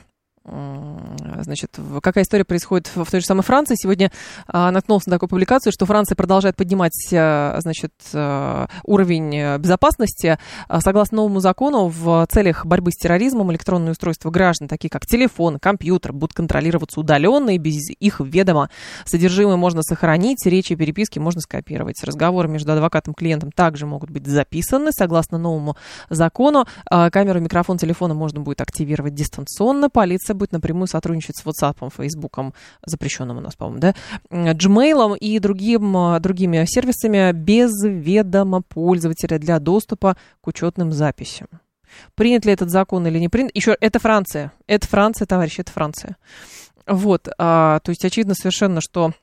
[1.44, 3.76] значит, какая история происходит в, той же самой Франции.
[3.78, 4.12] Сегодня
[4.48, 10.38] а, наткнулся на такую публикацию, что Франция продолжает поднимать, а, значит, а, уровень э, безопасности.
[10.68, 15.60] А, согласно новому закону, в целях борьбы с терроризмом электронные устройства граждан, такие как телефон,
[15.60, 18.70] компьютер, будут контролироваться удаленно и без их ведома.
[19.06, 22.04] Содержимое можно сохранить, речи и переписки можно скопировать.
[22.04, 24.92] Разговоры между адвокатом и клиентом также могут быть записаны.
[24.92, 25.76] Согласно новому
[26.10, 29.90] закону, а, камеру, микрофон телефона можно будет активировать дистанционно.
[29.90, 32.40] Полиция будет напрямую сотрудничать с WhatsApp, Facebook,
[32.86, 33.96] запрещенным у нас, по-моему, да,
[34.32, 41.48] Gmail и другим, другими сервисами без ведома пользователя для доступа к учетным записям.
[42.16, 43.52] Принят ли этот закон или не принят?
[43.56, 44.52] Еще это Франция.
[44.68, 46.18] Это Франция, товарищи, это Франция.
[46.88, 49.14] Вот, а, то есть очевидно совершенно, что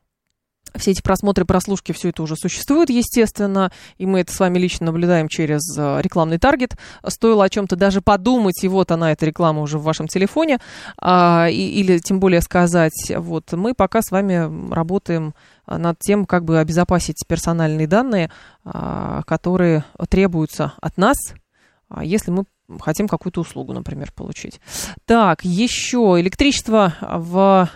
[0.78, 4.86] все эти просмотры, прослушки, все это уже существует, естественно, и мы это с вами лично
[4.86, 6.76] наблюдаем через э, рекламный таргет.
[7.06, 10.58] Стоило о чем-то даже подумать, и вот она, эта реклама уже в вашем телефоне,
[10.98, 15.34] а, и, или тем более сказать, вот мы пока с вами работаем
[15.66, 18.30] над тем, как бы обезопасить персональные данные,
[18.64, 21.16] а, которые требуются от нас,
[21.88, 22.44] а если мы
[22.80, 24.60] хотим какую-то услугу, например, получить.
[25.04, 27.68] Так, еще электричество в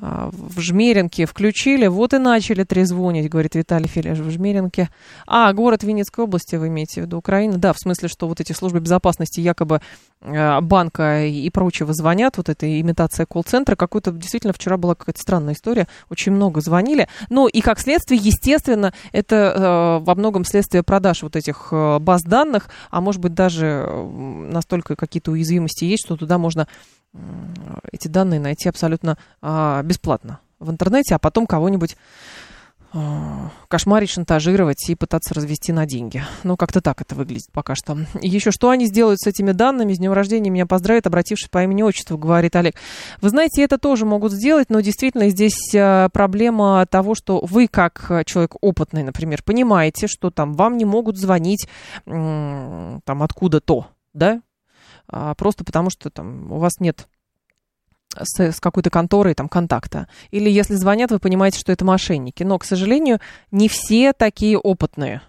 [0.00, 4.88] в Жмеринке включили, вот и начали трезвонить, говорит Виталий Филиш, в Жмеринке.
[5.26, 7.58] А, город Винницкой области вы имеете в виду, Украина?
[7.58, 9.82] Да, в смысле, что вот эти службы безопасности якобы
[10.22, 15.52] э, банка и прочего звонят, вот эта имитация колл-центра, какой-то действительно вчера была какая-то странная
[15.52, 17.06] история, очень много звонили.
[17.28, 22.70] Ну и как следствие, естественно, это э, во многом следствие продаж вот этих баз данных,
[22.90, 26.66] а может быть даже настолько какие-то уязвимости есть, что туда можно
[27.92, 31.96] эти данные найти абсолютно а, бесплатно в интернете, а потом кого-нибудь
[32.92, 36.22] а, кошмарить, шантажировать и пытаться развести на деньги.
[36.44, 37.98] Ну, как-то так это выглядит пока что.
[38.22, 39.92] еще что они сделают с этими данными?
[39.92, 42.76] С днем рождения меня поздравят, обратившись по имени-отчеству, говорит Олег.
[43.20, 48.24] Вы знаете, это тоже могут сделать, но действительно здесь а, проблема того, что вы, как
[48.26, 51.68] человек опытный, например, понимаете, что там вам не могут звонить
[52.04, 54.40] там откуда-то, да,
[55.08, 57.08] а, просто потому что там у вас нет
[58.16, 60.08] с, с какой-то конторой там контакта.
[60.30, 62.42] Или если звонят, вы понимаете, что это мошенники.
[62.42, 63.20] Но, к сожалению,
[63.50, 65.22] не все такие опытные.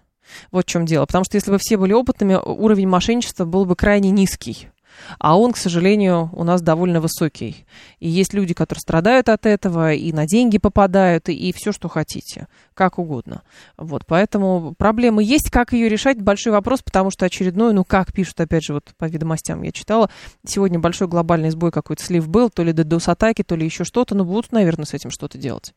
[0.52, 1.06] Вот в чем дело.
[1.06, 4.71] Потому что если бы все были опытными, уровень мошенничества был бы крайне низкий
[5.20, 7.66] а он, к сожалению, у нас довольно высокий.
[8.00, 11.90] И есть люди, которые страдают от этого, и на деньги попадают, и, и все, что
[11.90, 13.44] хотите, как угодно.
[13.78, 18.40] Вот, поэтому проблемы есть, как ее решать, большой вопрос, потому что очередной, ну, как пишут,
[18.40, 20.10] опять же, вот по ведомостям я читала,
[20.46, 24.26] сегодня большой глобальный сбой какой-то слив был, то ли DDoS-атаки, то ли еще что-то, но
[24.26, 25.74] будут, наверное, с этим что-то делать.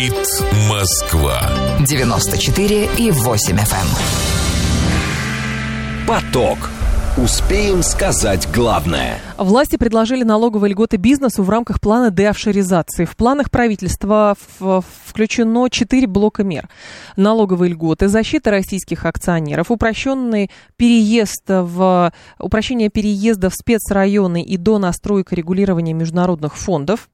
[0.00, 1.42] Говорит Москва.
[1.86, 3.86] 94 и 8 FM.
[4.86, 6.08] Эм.
[6.08, 6.70] Поток.
[7.18, 9.18] Успеем сказать главное.
[9.36, 13.04] Власти предложили налоговые льготы бизнесу в рамках плана деофшоризации.
[13.04, 16.70] В планах правительства включено четыре блока мер.
[17.16, 25.36] Налоговые льготы, защита российских акционеров, упрощенный переезд в, упрощение переезда в спецрайоны и до настройка
[25.36, 27.10] регулирования международных фондов,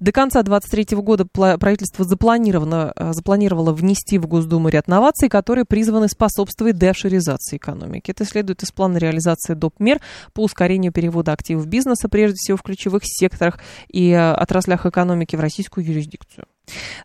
[0.00, 6.08] до конца 2023 года правительство запланировано, э, запланировало внести в Госдуму ряд новаций, которые призваны
[6.08, 8.10] способствовать дешеризации экономики.
[8.10, 9.74] Это следует из плана реализации доп.
[9.78, 10.00] мер
[10.32, 15.40] по ускорению перевода активов бизнеса, прежде всего в ключевых секторах и э, отраслях экономики в
[15.40, 16.46] российскую юрисдикцию.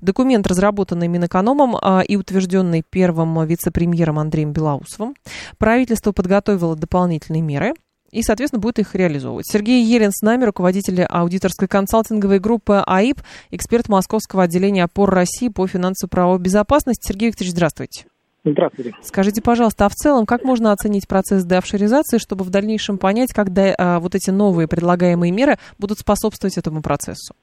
[0.02, 5.16] Документ, разработанный Минэкономом а, и утвержденный первым вице-премьером Андреем Белоусовым,
[5.58, 7.74] правительство подготовило дополнительные меры–
[8.12, 9.46] и, соответственно, будет их реализовывать.
[9.48, 13.20] Сергей Елен с нами, руководитель аудиторской консалтинговой группы АИП,
[13.52, 17.08] эксперт Московского отделения опор России по финансово-правовой безопасности.
[17.08, 18.06] Сергей Викторович, здравствуйте.
[18.52, 18.94] Здравствуйте.
[19.02, 23.76] Скажите, пожалуйста, а в целом как можно оценить процесс деофшоризации, чтобы в дальнейшем понять, когда
[23.78, 27.34] а, вот эти новые предлагаемые меры будут способствовать этому процессу?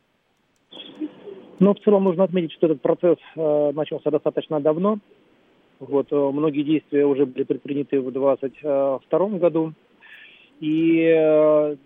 [1.61, 4.99] Но в целом нужно отметить, что этот процесс э, начался достаточно давно.
[5.79, 9.73] Вот, э, многие действия уже были предприняты в 2022 году.
[10.61, 11.77] И э,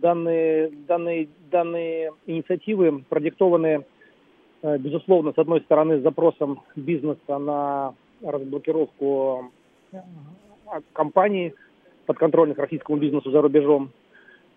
[0.00, 3.84] данные, данные, данные инициативы продиктованы,
[4.62, 9.50] э, безусловно, с одной стороны, запросом бизнеса на разблокировку
[9.92, 9.98] э,
[10.92, 11.54] компаний,
[12.06, 13.90] подконтрольных российскому бизнесу за рубежом,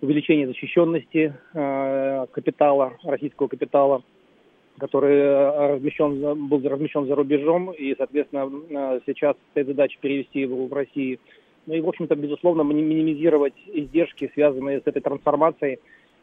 [0.02, 4.02] увеличение защищенности капитала, российского капитала,
[4.80, 11.20] который размещен, был размещен за рубежом, и, соответственно, сейчас стоит задача перевести его в Россию.
[11.66, 15.80] Ну и, в общем-то, безусловно, минимизировать издержки, связанные с этой трансформацией.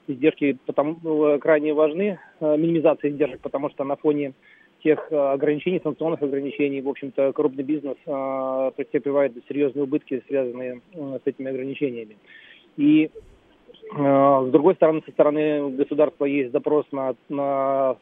[0.06, 0.96] Издержки потому,
[1.26, 4.32] э, крайне важны, э, минимизация издержек, потому что на фоне
[4.82, 11.26] тех ограничений, санкционных ограничений, в общем-то, крупный бизнес э, претерпевает серьезные убытки, связанные э, с
[11.26, 12.16] этими ограничениями.
[12.76, 13.10] И э,
[13.90, 17.96] с другой стороны, со стороны государства есть запрос на, на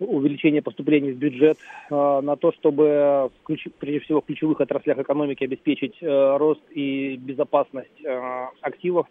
[0.00, 1.58] увеличение поступлений в бюджет,
[1.90, 3.30] э, на то, чтобы
[3.78, 9.06] прежде всего в ключевых отраслях экономики обеспечить э, рост и безопасность э, активов.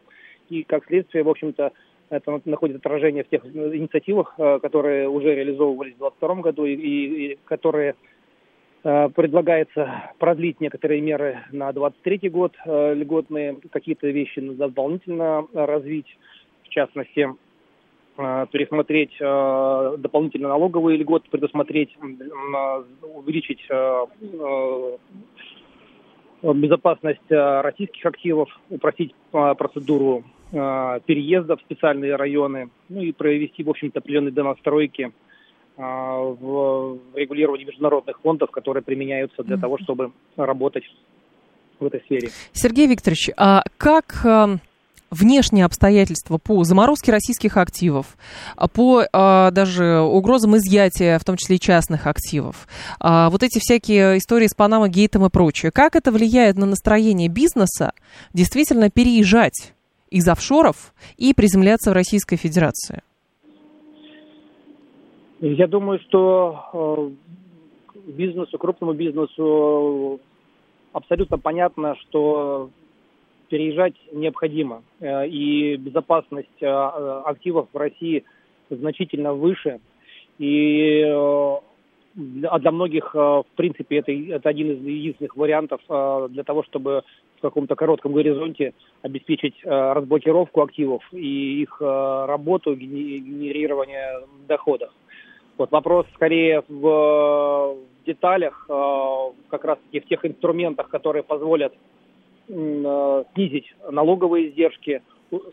[0.50, 1.72] И как следствие, в общем-то,
[2.10, 7.96] это находит отражение в тех инициативах, которые уже реализовывались в 2022 году и, которые
[8.82, 16.18] предлагается продлить некоторые меры на 2023 год, льготные какие-то вещи дополнительно развить,
[16.64, 17.28] в частности,
[18.18, 21.96] пересмотреть дополнительно налоговые льготы, предусмотреть,
[23.14, 23.62] увеличить
[26.42, 34.32] безопасность российских активов, упростить процедуру переезда в специальные районы, ну и провести, в общем-то, определенные
[34.32, 35.12] донастройки
[35.76, 40.84] в регулировании международных фондов, которые применяются для того, чтобы работать
[41.80, 42.30] в этой сфере.
[42.52, 44.26] Сергей Викторович, а как
[45.10, 48.18] внешние обстоятельства по заморозке российских активов,
[48.74, 52.68] по а, даже угрозам изъятия, в том числе и частных активов,
[53.00, 57.30] а, вот эти всякие истории с Панама Гейтом и прочее, как это влияет на настроение
[57.30, 57.94] бизнеса
[58.34, 59.74] действительно переезжать
[60.10, 63.02] из офшоров и приземляться в Российской Федерации?
[65.40, 67.12] Я думаю, что
[67.94, 70.20] э, бизнесу, крупному бизнесу
[70.94, 72.72] абсолютно понятно, что
[73.50, 74.84] переезжать необходимо.
[75.00, 78.24] Э, и безопасность э, активов в России
[78.70, 79.80] значительно выше.
[80.38, 81.02] И
[82.50, 87.04] а для многих, в принципе, это, это один из единственных вариантов для того, чтобы
[87.38, 94.92] в каком-то коротком горизонте обеспечить разблокировку активов и их работу, генерирование доходов.
[95.60, 101.97] Вот вопрос скорее в деталях, как раз-таки в тех инструментах, которые позволят Э,
[102.48, 105.02] снизить налоговые издержки,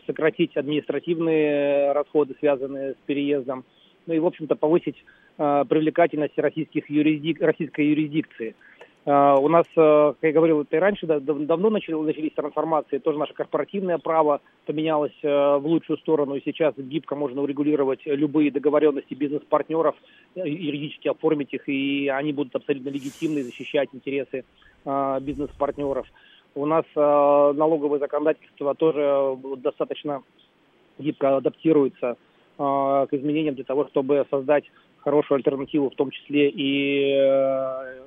[0.05, 3.65] сократить административные расходы, связанные с переездом,
[4.05, 5.03] ну и, в общем-то, повысить
[5.37, 7.41] э, привлекательность российских юрисдик...
[7.41, 8.55] российской юрисдикции.
[9.07, 12.97] У нас, как я говорил, это и раньше да, давно начали, начались трансформации.
[12.97, 16.33] Тоже наше корпоративное право поменялось в лучшую сторону.
[16.33, 19.93] И сейчас гибко можно урегулировать любые договоренности бизнес-партнеров,
[20.33, 24.43] юридически оформить их, и они будут абсолютно легитимны защищать интересы
[25.21, 26.07] бизнес-партнеров.
[26.55, 30.23] У нас э, налоговое законодательство тоже достаточно
[30.97, 32.15] гибко адаптируется э,
[32.57, 34.63] к изменениям для того, чтобы создать
[34.99, 38.04] хорошую альтернативу, в том числе и э,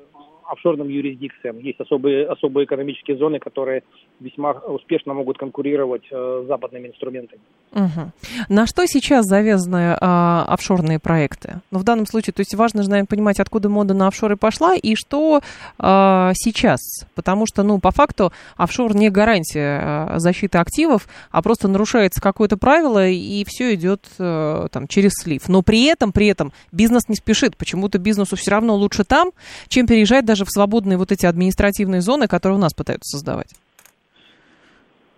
[0.49, 1.59] офшорным юрисдикциям.
[1.59, 3.83] Есть особые, особые экономические зоны, которые
[4.19, 7.41] весьма успешно могут конкурировать э, с западными инструментами.
[7.73, 8.13] Угу.
[8.49, 11.61] На что сейчас завязаны э, офшорные проекты?
[11.71, 14.75] Ну, в данном случае, то есть важно же, наверное, понимать, откуда мода на офшоры пошла
[14.75, 15.41] и что
[15.79, 16.81] э, сейчас.
[17.15, 22.57] Потому что, ну, по факту офшор не гарантия э, защиты активов, а просто нарушается какое-то
[22.57, 25.49] правило, и все идет э, там через слив.
[25.49, 27.57] Но при этом, при этом бизнес не спешит.
[27.57, 29.33] Почему-то бизнесу все равно лучше там,
[29.69, 33.51] чем переезжать даже даже в свободные вот эти административные зоны, которые у нас пытаются создавать?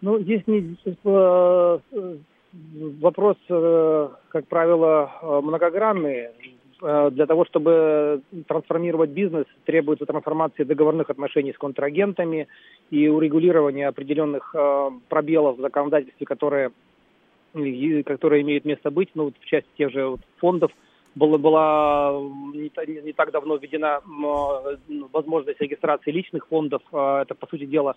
[0.00, 1.78] Ну, здесь не, э,
[3.00, 6.28] вопрос, э, как правило, э, многогранный.
[6.82, 12.48] Для того, чтобы трансформировать бизнес, требуется трансформация договорных отношений с контрагентами
[12.90, 14.54] и урегулирования определенных
[15.10, 16.70] пробелов в законодательстве, которые,
[18.06, 20.72] которые имеют место быть, ну, в части тех же вот фондов–
[21.14, 22.12] была, была
[22.54, 24.00] не, не так давно введена
[25.12, 26.82] возможность регистрации личных фондов.
[26.92, 27.96] А, это, по сути дела,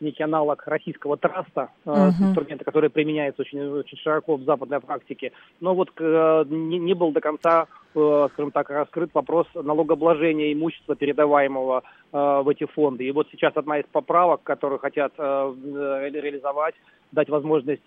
[0.00, 2.08] некий аналог российского траста, uh-huh.
[2.20, 5.32] инструмента, который применяется очень, очень широко в западной практике.
[5.60, 10.96] Но вот э, не, не был до конца, э, скажем так, раскрыт вопрос налогообложения имущества,
[10.96, 11.82] передаваемого
[12.12, 13.04] в эти фонды.
[13.04, 16.74] И вот сейчас одна из поправок, которые хотят реализовать,
[17.12, 17.86] дать возможность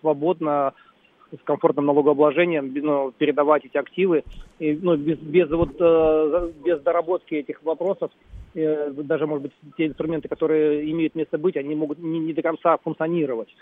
[0.00, 0.72] свободно
[1.32, 4.24] с комфортным налогообложением, ну, передавать эти активы,
[4.58, 8.10] и, ну, без, без, вот, э, без доработки этих вопросов,
[8.54, 12.42] э, даже, может быть, те инструменты, которые имеют место быть, они могут не, не до
[12.42, 13.54] конца функционировать.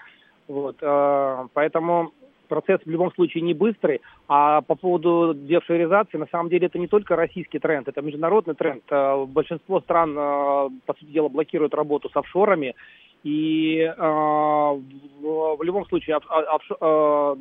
[0.48, 2.12] Вот, э, поэтому
[2.46, 4.00] процесс в любом случае не быстрый.
[4.28, 8.82] А по поводу девшеризации, на самом деле это не только российский тренд, это международный тренд.
[8.90, 12.74] Э, большинство стран, э, по сути дела, блокируют работу с офшорами.
[13.27, 17.35] И э, в, в любом случае офш, э,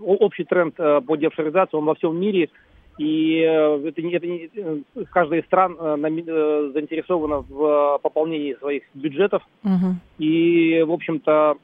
[0.00, 2.50] общий тренд э, по девшеризации, он во всем мире
[2.98, 9.42] и это, это не, каждая из стран э, заинтересована в пополнении своих бюджетов.
[9.62, 9.96] Угу.
[10.18, 11.58] И, в общем-то,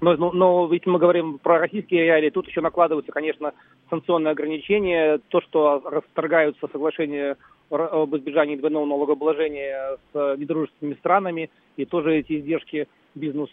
[0.00, 3.52] но, но, но если мы говорим про российские реалии, тут еще накладываются, конечно,
[3.88, 7.36] санкционные ограничения, то, что расторгаются соглашения
[7.70, 13.50] об избежании двойного налогообложения с недружественными странами, и тоже эти издержки бизнес,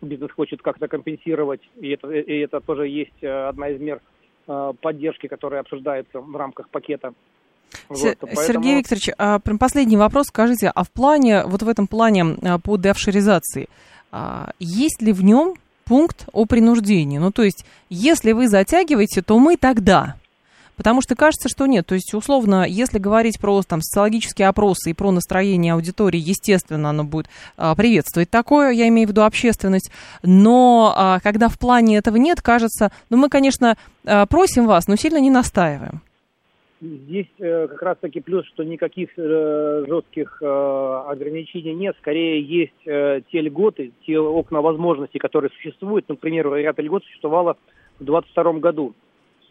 [0.00, 4.00] бизнес хочет как-то компенсировать, и это, и это тоже есть э, одна из мер
[4.46, 7.12] э, поддержки, которая обсуждается в рамках пакета.
[7.88, 8.46] Вот, поэтому...
[8.46, 10.26] Сергей Викторович, а, прям последний вопрос.
[10.26, 13.68] Скажите, а в плане, вот в этом плане а, по деофшоризации,
[14.10, 15.54] а, есть ли в нем
[15.84, 17.18] пункт о принуждении.
[17.18, 20.16] Ну, то есть, если вы затягиваете, то мы тогда.
[20.80, 21.84] Потому что кажется, что нет.
[21.84, 27.04] То есть, условно, если говорить про там, социологические опросы и про настроение аудитории, естественно, оно
[27.04, 27.26] будет
[27.58, 29.90] а, приветствовать такое, я имею в виду общественность.
[30.22, 33.76] Но а, когда в плане этого нет, кажется, ну, мы, конечно,
[34.06, 36.00] а, просим вас, но сильно не настаиваем.
[36.80, 41.94] Здесь э, как раз таки плюс, что никаких э, жестких э, ограничений нет.
[42.00, 46.08] Скорее есть э, те льготы, те окна возможностей, которые существуют.
[46.08, 47.58] Например, ряд льгот существовало
[47.98, 48.94] в 2022 году.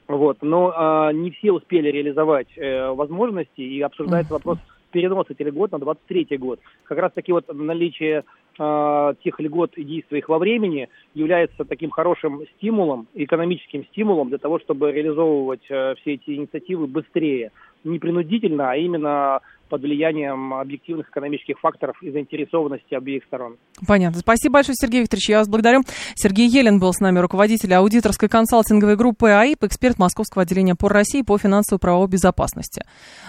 [0.10, 0.39] Вот.
[0.41, 4.57] Но э, не все успели реализовать э, возможности, и обсуждается вопрос
[4.91, 6.60] переноса этих льгот на 2023 год.
[6.86, 8.24] Как раз таки вот наличие
[8.57, 14.39] э, тех льгот и действий их во времени является таким хорошим стимулом, экономическим стимулом для
[14.39, 17.51] того, чтобы реализовывать э, все эти инициативы быстрее.
[17.84, 23.57] Не принудительно, а именно под влиянием объективных экономических факторов и заинтересованности обеих сторон.
[23.88, 24.20] Понятно.
[24.20, 25.30] Спасибо большое, Сергей Викторович.
[25.30, 25.82] Я вас благодарю.
[26.15, 31.22] Сергей Елен был с нами, руководитель аудиторской консалтинговой группы АИП, эксперт Московского отделения по России
[31.22, 32.84] по финансовой правовой безопасности.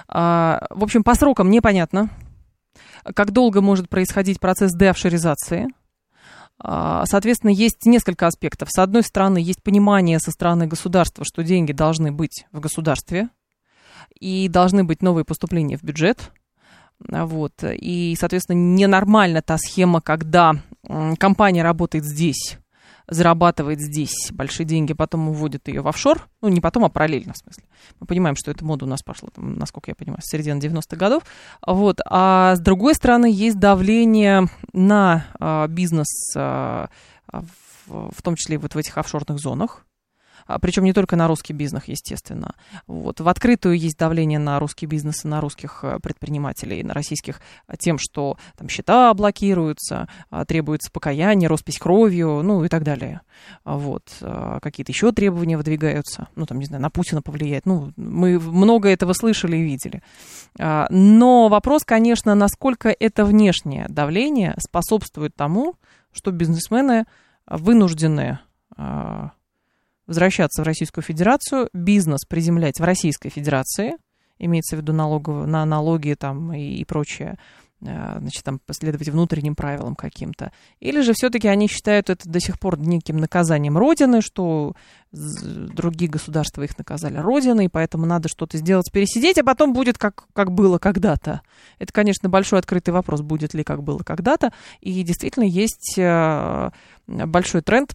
[0.08, 2.08] А, в общем, по срокам непонятно
[3.14, 5.68] как долго может происходить процесс деофшоризации.
[6.62, 8.68] А, соответственно, есть несколько аспектов.
[8.70, 13.30] С одной стороны, есть понимание со стороны государства, что деньги должны быть в государстве,
[14.18, 16.32] и должны быть новые поступления в бюджет.
[17.08, 17.64] Вот.
[17.64, 20.56] И, соответственно, ненормальна та схема, когда
[21.18, 22.58] компания работает здесь,
[23.10, 26.28] зарабатывает здесь большие деньги, потом уводит ее в офшор.
[26.40, 27.64] Ну, не потом, а параллельно, в смысле.
[27.98, 30.96] Мы понимаем, что эта мода у нас пошла, там, насколько я понимаю, с середины 90-х
[30.96, 31.24] годов.
[31.66, 32.00] Вот.
[32.06, 36.88] А с другой стороны, есть давление на а, бизнес, а,
[37.32, 39.84] в, в том числе вот в этих офшорных зонах.
[40.46, 42.54] А, причем не только на русский бизнес, естественно.
[42.86, 43.20] Вот.
[43.20, 47.74] В открытую есть давление на русский бизнес и на русских э, предпринимателей, на российских, э,
[47.78, 53.20] тем, что там счета блокируются, а, требуется покаяние, роспись кровью, ну и так далее.
[53.64, 54.08] А, вот.
[54.62, 57.66] Какие-то еще требования выдвигаются, ну там, не знаю, на Путина повлиять.
[57.66, 60.02] Ну, мы много этого слышали и видели.
[60.58, 65.74] Но вопрос, конечно, насколько это внешнее давление способствует тому,
[66.12, 67.06] что бизнесмены
[67.46, 68.40] вынуждены
[70.10, 73.92] возвращаться в Российскую Федерацию, бизнес приземлять в Российской Федерации,
[74.40, 77.38] имеется в виду налоговые, на налоги там и, и прочее,
[77.80, 80.50] э, значит, там последовать внутренним правилам каким-то.
[80.80, 84.74] Или же все-таки они считают это до сих пор неким наказанием Родины, что
[85.12, 90.50] другие государства их наказали Родиной, поэтому надо что-то сделать, пересидеть, а потом будет как, как
[90.50, 91.42] было когда-то.
[91.78, 94.52] Это, конечно, большой открытый вопрос, будет ли как было когда-то.
[94.80, 96.70] И действительно есть э,
[97.06, 97.94] большой тренд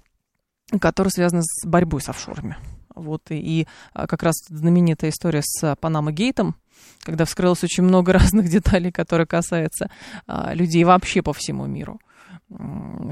[0.79, 2.57] который связан с борьбой с офшорами.
[2.95, 6.55] Вот, и, и а, как раз знаменитая история с Панама Гейтом,
[7.01, 9.89] когда вскрылось очень много разных деталей, которые касаются
[10.27, 11.99] а, людей вообще по всему миру.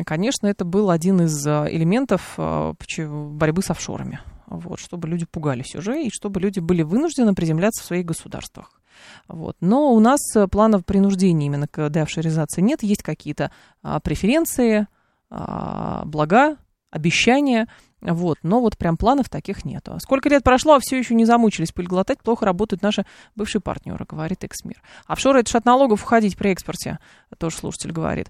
[0.06, 2.74] Конечно, это был один из а, элементов а,
[3.08, 4.20] борьбы с офшорами.
[4.48, 8.80] Вот, чтобы люди пугались уже, и чтобы люди были вынуждены приземляться в своих государствах.
[9.28, 9.58] Вот.
[9.62, 10.20] Но у нас
[10.52, 12.84] планов принуждения именно к деофшоризации нет.
[12.84, 13.52] Есть какие-то
[13.82, 14.88] а, преференции,
[15.30, 16.58] а, блага,
[16.94, 17.68] обещания,
[18.02, 19.98] вот, но вот прям планов таких нету.
[20.00, 24.06] Сколько лет прошло, а все еще не замучились пыль глотать, плохо работают наши бывшие партнеры,
[24.08, 24.82] говорит Эксмир.
[25.08, 27.00] Офшоры это же от налогов уходить при экспорте,
[27.38, 28.30] тоже слушатель говорит.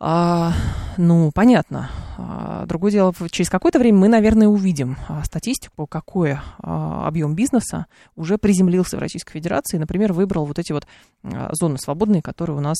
[0.00, 0.52] А,
[0.96, 1.90] ну, понятно.
[2.16, 7.86] А, другое дело, через какое-то время мы, наверное, увидим а, статистику, какой а, объем бизнеса
[8.14, 10.86] уже приземлился в Российской Федерации, например, выбрал вот эти вот
[11.24, 12.78] а, зоны свободные, которые у нас,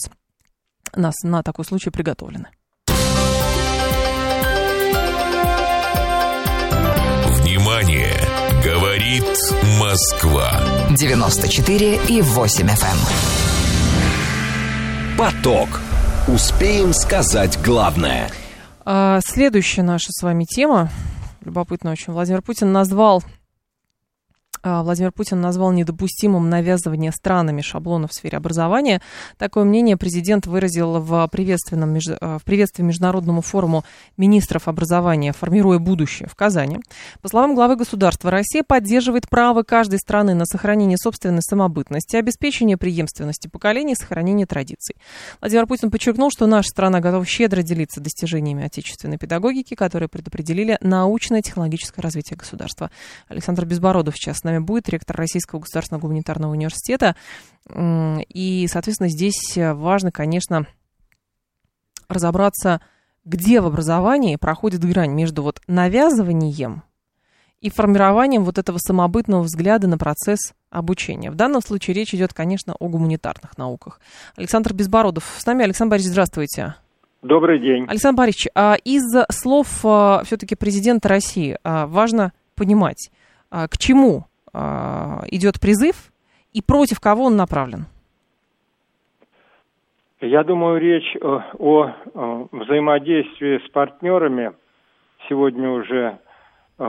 [0.95, 2.51] нас на такой случай приготовлены.
[9.79, 12.97] Москва 94 и 8 FM.
[15.15, 15.17] Эм.
[15.17, 15.69] Поток.
[16.27, 18.31] Успеем сказать главное.
[18.85, 20.91] А, следующая наша с вами тема.
[21.45, 22.13] Любопытно очень.
[22.13, 23.23] Владимир Путин назвал
[24.63, 29.01] Владимир Путин назвал недопустимым навязывание странами шаблонов в сфере образования.
[29.37, 33.85] Такое мнение президент выразил в, приветственном, а, в приветствии Международному форуму
[34.17, 36.79] министров образования «Формируя будущее» в Казани.
[37.21, 43.49] По словам главы государства, Россия поддерживает право каждой страны на сохранение собственной самобытности, обеспечение преемственности
[43.49, 44.97] поколений сохранение традиций.
[45.41, 51.43] Владимир Путин подчеркнул, что наша страна готова щедро делиться достижениями отечественной педагогики, которые предопределили научное
[51.43, 52.91] технологическое развитие государства.
[53.29, 57.17] Александр Безбородов сейчас нами будет, ректор Российского государственного гуманитарного университета.
[57.75, 60.67] И, соответственно, здесь важно, конечно,
[62.09, 62.81] разобраться,
[63.25, 66.83] где в образовании проходит грань между вот навязыванием
[67.61, 71.31] и формированием вот этого самобытного взгляда на процесс обучения.
[71.31, 74.01] В данном случае речь идет, конечно, о гуманитарных науках.
[74.37, 75.65] Александр Безбородов с нами.
[75.65, 76.75] Александр Борисович, здравствуйте.
[77.21, 77.85] Добрый день.
[77.89, 83.11] Александр Борисович, а из слов а, все-таки президента России а, важно понимать,
[83.51, 86.11] к чему идет призыв
[86.53, 87.87] и против кого он направлен?
[90.21, 91.93] Я думаю, речь э, о
[92.51, 94.53] взаимодействии с партнерами
[95.29, 96.19] сегодня уже
[96.79, 96.85] э,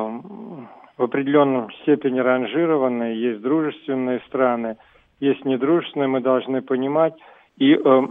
[0.98, 3.22] в определенном степени ранжированные.
[3.22, 4.78] Есть дружественные страны,
[5.20, 7.14] есть недружественные, мы должны понимать.
[7.58, 8.02] И э,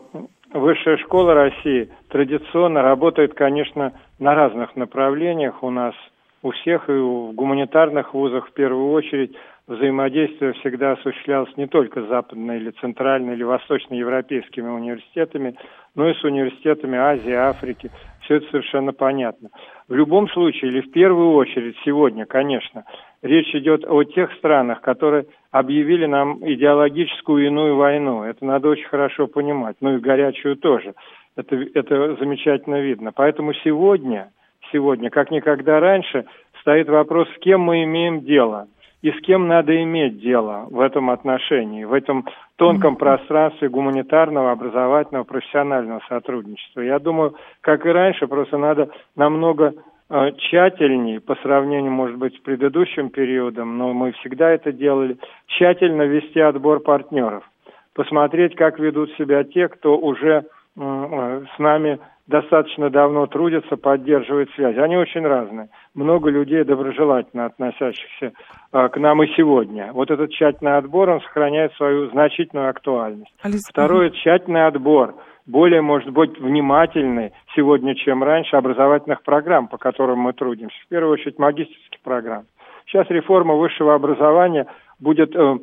[0.53, 5.63] Высшая школа России традиционно работает, конечно, на разных направлениях.
[5.63, 5.95] У нас
[6.43, 9.35] у всех и в гуманитарных вузах в первую очередь
[9.67, 15.57] взаимодействие всегда осуществлялось не только с западной или центральной или восточноевропейскими университетами,
[15.95, 17.91] но и с университетами Азии, Африки.
[18.23, 19.51] Все это совершенно понятно.
[19.89, 22.85] В любом случае, или в первую очередь сегодня, конечно,
[23.23, 28.23] речь идет о тех странах, которые объявили нам идеологическую иную войну.
[28.23, 29.77] Это надо очень хорошо понимать.
[29.81, 30.95] Ну и горячую тоже.
[31.37, 33.13] Это, это замечательно видно.
[33.13, 34.31] Поэтому сегодня
[34.73, 36.25] сегодня, как никогда раньше,
[36.61, 38.67] стоит вопрос, с кем мы имеем дело
[39.03, 45.25] и с кем надо иметь дело в этом отношении, в этом тонком пространстве гуманитарного, образовательного,
[45.25, 46.81] профессионального сотрудничества.
[46.81, 49.75] Я думаю, как и раньше, просто надо намного
[50.11, 55.17] э, тщательнее по сравнению, может быть, с предыдущим периодом, но мы всегда это делали,
[55.47, 57.49] тщательно вести отбор партнеров,
[57.95, 60.45] посмотреть, как ведут себя те, кто уже
[60.77, 64.77] э, с нами достаточно давно трудятся, поддерживают связь.
[64.77, 65.71] Они очень разные.
[65.95, 68.33] Много людей, доброжелательно относящихся
[68.71, 69.93] а, к нам и сегодня.
[69.93, 73.33] Вот этот тщательный отбор, он сохраняет свою значительную актуальность.
[73.43, 73.67] Алис...
[73.69, 75.15] Второе, тщательный отбор
[75.47, 80.77] более, может быть, внимательный сегодня, чем раньше, образовательных программ, по которым мы трудимся.
[80.85, 82.45] В первую очередь, магистрских программ.
[82.87, 84.67] Сейчас реформа высшего образования
[85.01, 85.59] будет э,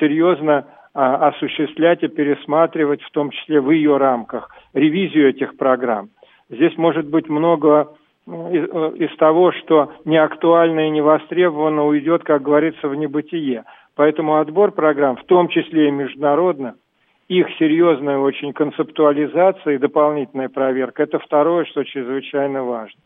[0.00, 6.10] серьезно а, осуществлять и пересматривать, в том числе в ее рамках, ревизию этих программ.
[6.48, 7.94] Здесь может быть много
[8.26, 12.94] ну, из, э, из того, что не актуально и не востребовано, уйдет, как говорится, в
[12.94, 13.64] небытие.
[13.96, 16.74] Поэтому отбор программ, в том числе и международных,
[17.28, 23.00] их серьезная очень концептуализация и дополнительная проверка, это второе, что чрезвычайно важно.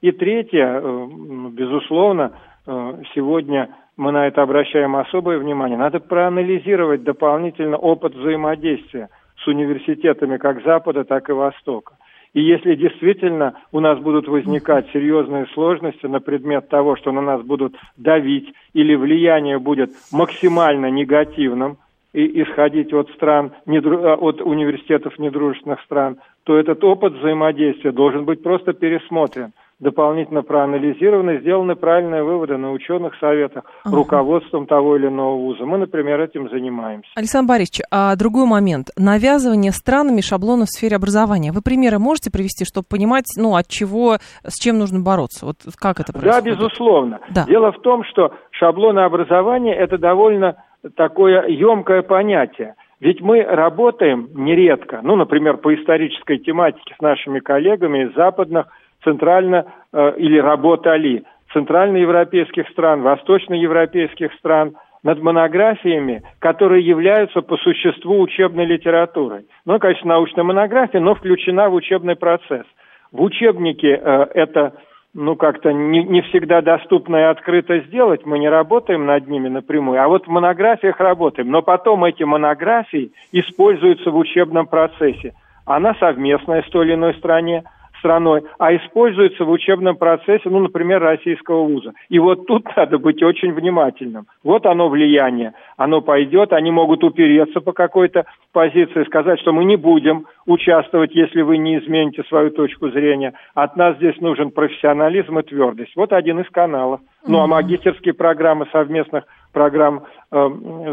[0.00, 1.06] И третье, э,
[1.50, 2.32] безусловно,
[2.66, 5.76] э, сегодня мы на это обращаем особое внимание.
[5.76, 9.08] Надо проанализировать дополнительно опыт взаимодействия
[9.42, 11.94] с университетами как Запада, так и Востока.
[12.34, 17.42] И если действительно у нас будут возникать серьезные сложности на предмет того, что на нас
[17.42, 21.78] будут давить или влияние будет максимально негативным,
[22.14, 28.72] и исходить от стран, от университетов недружественных стран, то этот опыт взаимодействия должен быть просто
[28.72, 33.94] пересмотрен дополнительно проанализированы, сделаны правильные выводы на ученых советах, ага.
[33.94, 35.64] руководством того или иного вуза.
[35.64, 37.10] Мы, например, этим занимаемся.
[37.14, 38.88] Александр Борисович, а другой момент.
[38.96, 41.52] Навязывание странами шаблонов в сфере образования.
[41.52, 45.46] Вы примеры можете привести, чтобы понимать, ну, от чего, с чем нужно бороться?
[45.46, 46.44] Вот как это происходит?
[46.44, 47.20] Да, безусловно.
[47.30, 47.44] Да.
[47.46, 50.56] Дело в том, что шаблоны образования– это довольно
[50.96, 52.74] такое емкое понятие.
[53.00, 58.66] Ведь мы работаем нередко, ну, например, по исторической тематике с нашими коллегами из западных
[59.04, 68.66] центрально э, или работали центральноевропейских стран, восточноевропейских стран над монографиями, которые являются по существу учебной
[68.66, 69.46] литературой.
[69.64, 72.66] Ну, конечно, научная монография, но включена в учебный процесс.
[73.12, 74.74] В учебнике э, это
[75.14, 80.02] ну, как-то не, не всегда доступно и открыто сделать, мы не работаем над ними напрямую,
[80.02, 81.50] а вот в монографиях работаем.
[81.50, 85.32] Но потом эти монографии используются в учебном процессе.
[85.64, 87.64] Она совместная с той или иной стране,
[87.98, 91.92] страной, а используется в учебном процессе, ну, например, российского вуза.
[92.08, 94.26] И вот тут надо быть очень внимательным.
[94.42, 99.76] Вот оно влияние, оно пойдет, они могут упереться по какой-то позиции, сказать, что мы не
[99.76, 103.34] будем участвовать, если вы не измените свою точку зрения.
[103.54, 105.92] От нас здесь нужен профессионализм и твердость.
[105.96, 107.00] Вот один из каналов.
[107.26, 110.48] Ну, а магистерские программы совместных программ э,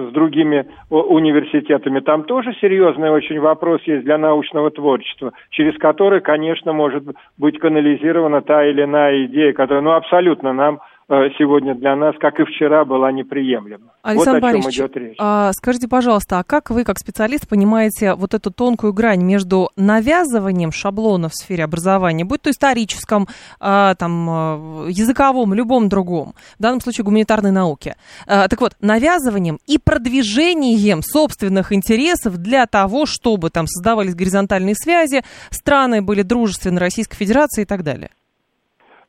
[0.09, 1.99] с другими университетами.
[1.99, 7.03] Там тоже серьезный очень вопрос есть для научного творчества, через который, конечно, может
[7.37, 12.39] быть канализирована та или иная идея, которая ну, абсолютно нам Э, сегодня для нас, как
[12.39, 13.93] и вчера, была неприемлема.
[14.01, 15.15] Александр вот о чем Борисович, идет речь.
[15.19, 20.71] А, скажите, пожалуйста, а как вы, как специалист, понимаете вот эту тонкую грань между навязыванием
[20.71, 23.27] шаблонов в сфере образования, будь то историческом,
[23.59, 27.95] а, там, а, языковом, любом другом, в данном случае гуманитарной науке.
[28.25, 35.23] А, так вот, навязыванием и продвижением собственных интересов для того, чтобы там создавались горизонтальные связи,
[35.51, 38.09] страны были дружественны Российской Федерации и так далее?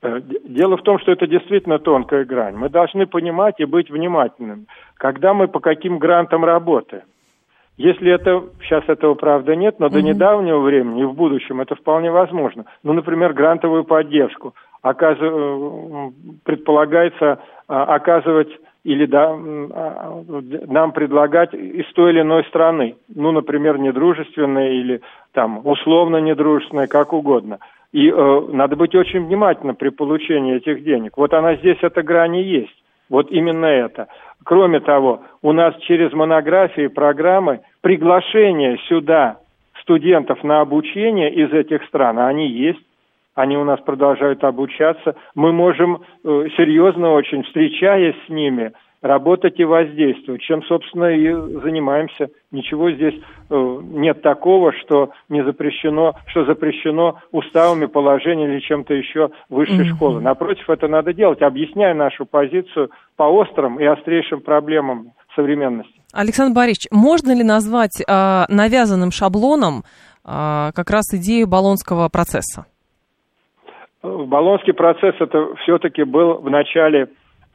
[0.06, 2.56] Э, дело в том, что это действительно тонкая грань.
[2.56, 7.04] Мы должны понимать и быть внимательными, когда мы по каким грантам работаем.
[7.76, 9.92] Если это, сейчас этого правда нет, но mm-hmm.
[9.92, 12.64] до недавнего времени и в будущем это вполне возможно.
[12.82, 15.18] Ну, например, грантовую поддержку оказ...
[15.20, 16.10] Э,
[16.44, 18.48] предполагается а, оказывать
[18.86, 20.22] или да, а,
[20.68, 22.94] нам предлагать из той или иной страны.
[23.12, 25.00] Ну, например, недружественной или
[25.32, 27.58] там условно недружественной, как угодно.
[27.92, 31.16] И э, надо быть очень внимательным при получении этих денег.
[31.16, 32.76] Вот она здесь, эта грань есть.
[33.10, 34.06] Вот именно это.
[34.44, 39.38] Кроме того, у нас через монографии, программы, приглашение сюда
[39.82, 42.82] студентов на обучение из этих стран, они есть,
[43.36, 45.14] они у нас продолжают обучаться.
[45.34, 48.72] Мы можем э, серьезно очень, встречаясь с ними,
[49.02, 51.30] работать и воздействовать, чем, собственно, и
[51.60, 52.30] занимаемся.
[52.50, 53.14] Ничего здесь
[53.50, 59.94] э, нет такого, что не запрещено, что запрещено уставами, положением или чем-то еще высшей mm-hmm.
[59.94, 60.20] школы.
[60.22, 65.92] Напротив, это надо делать, объясняя нашу позицию по острым и острейшим проблемам современности.
[66.14, 69.84] Александр Борисович, можно ли назвать э, навязанным шаблоном
[70.24, 72.64] э, как раз идею баллонского процесса?
[74.26, 77.08] Болонский процесс это все-таки был в начале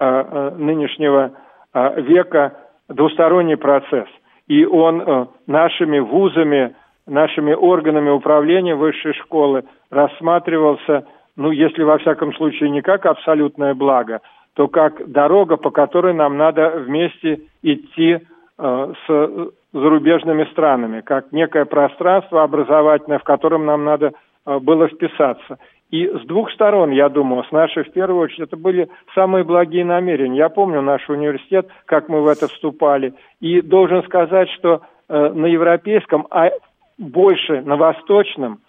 [0.04, 1.32] Э, э, нынешнего
[1.76, 2.54] э, века
[2.90, 4.08] двусторонний процесс.
[4.48, 6.74] И он нашими вузами,
[7.06, 11.06] нашими органами управления высшей школы рассматривался,
[11.38, 14.22] ну, если во всяком случае не как абсолютное благо,
[14.56, 18.18] то как дорога, по которой нам надо вместе идти
[18.58, 24.14] с зарубежными странами, как некое пространство образовательное, в котором нам надо
[24.46, 25.60] было вписаться.
[25.92, 29.84] И с двух сторон, я думаю, с нашей в первую очередь, это были самые благие
[29.84, 30.38] намерения.
[30.38, 33.14] Я помню наш университет, как мы в это вступали.
[33.42, 36.50] И должен сказать, что э, на европейском, а
[36.98, 38.60] больше на восточном,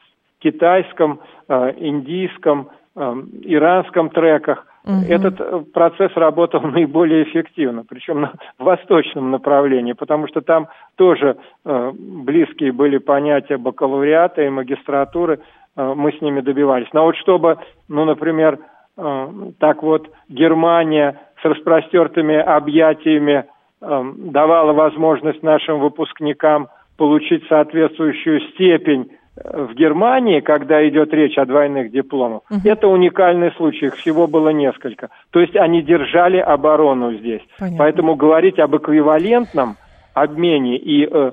[0.40, 3.14] китайском, э, индийском, э,
[3.44, 4.94] иранском треках угу.
[5.08, 11.92] этот э, процесс работал наиболее эффективно, причем на восточном направлении, потому что там тоже э,
[11.94, 15.40] близкие были понятия бакалавриата и магистратуры,
[15.76, 16.88] мы с ними добивались.
[16.92, 17.58] Но вот чтобы,
[17.88, 18.58] ну, например,
[18.96, 23.44] э, так вот Германия с распростертыми объятиями
[23.80, 31.90] э, давала возможность нашим выпускникам получить соответствующую степень в Германии, когда идет речь о двойных
[31.90, 32.60] дипломах, угу.
[32.64, 35.08] это уникальный случай, их всего было несколько.
[35.30, 37.40] То есть они держали оборону здесь.
[37.58, 37.78] Понятно.
[37.78, 39.76] Поэтому говорить об эквивалентном
[40.12, 41.32] обмене и э,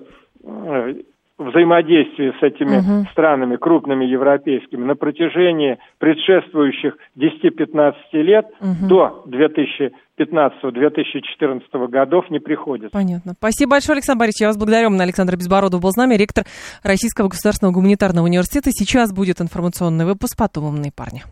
[1.39, 3.07] взаимодействии с этими угу.
[3.11, 8.87] странами крупными европейскими на протяжении предшествующих 10-15 лет угу.
[8.87, 9.23] до
[10.19, 12.91] 2015-2014 годов не приходится.
[12.91, 13.33] Понятно.
[13.37, 14.41] Спасибо большое, Александр Борисович.
[14.41, 14.89] Я вас благодарю.
[14.99, 16.45] Александр Безбородов был с нами, ректор
[16.83, 18.71] Российского государственного гуманитарного университета.
[18.71, 21.23] Сейчас будет информационный выпуск, потом умные парни.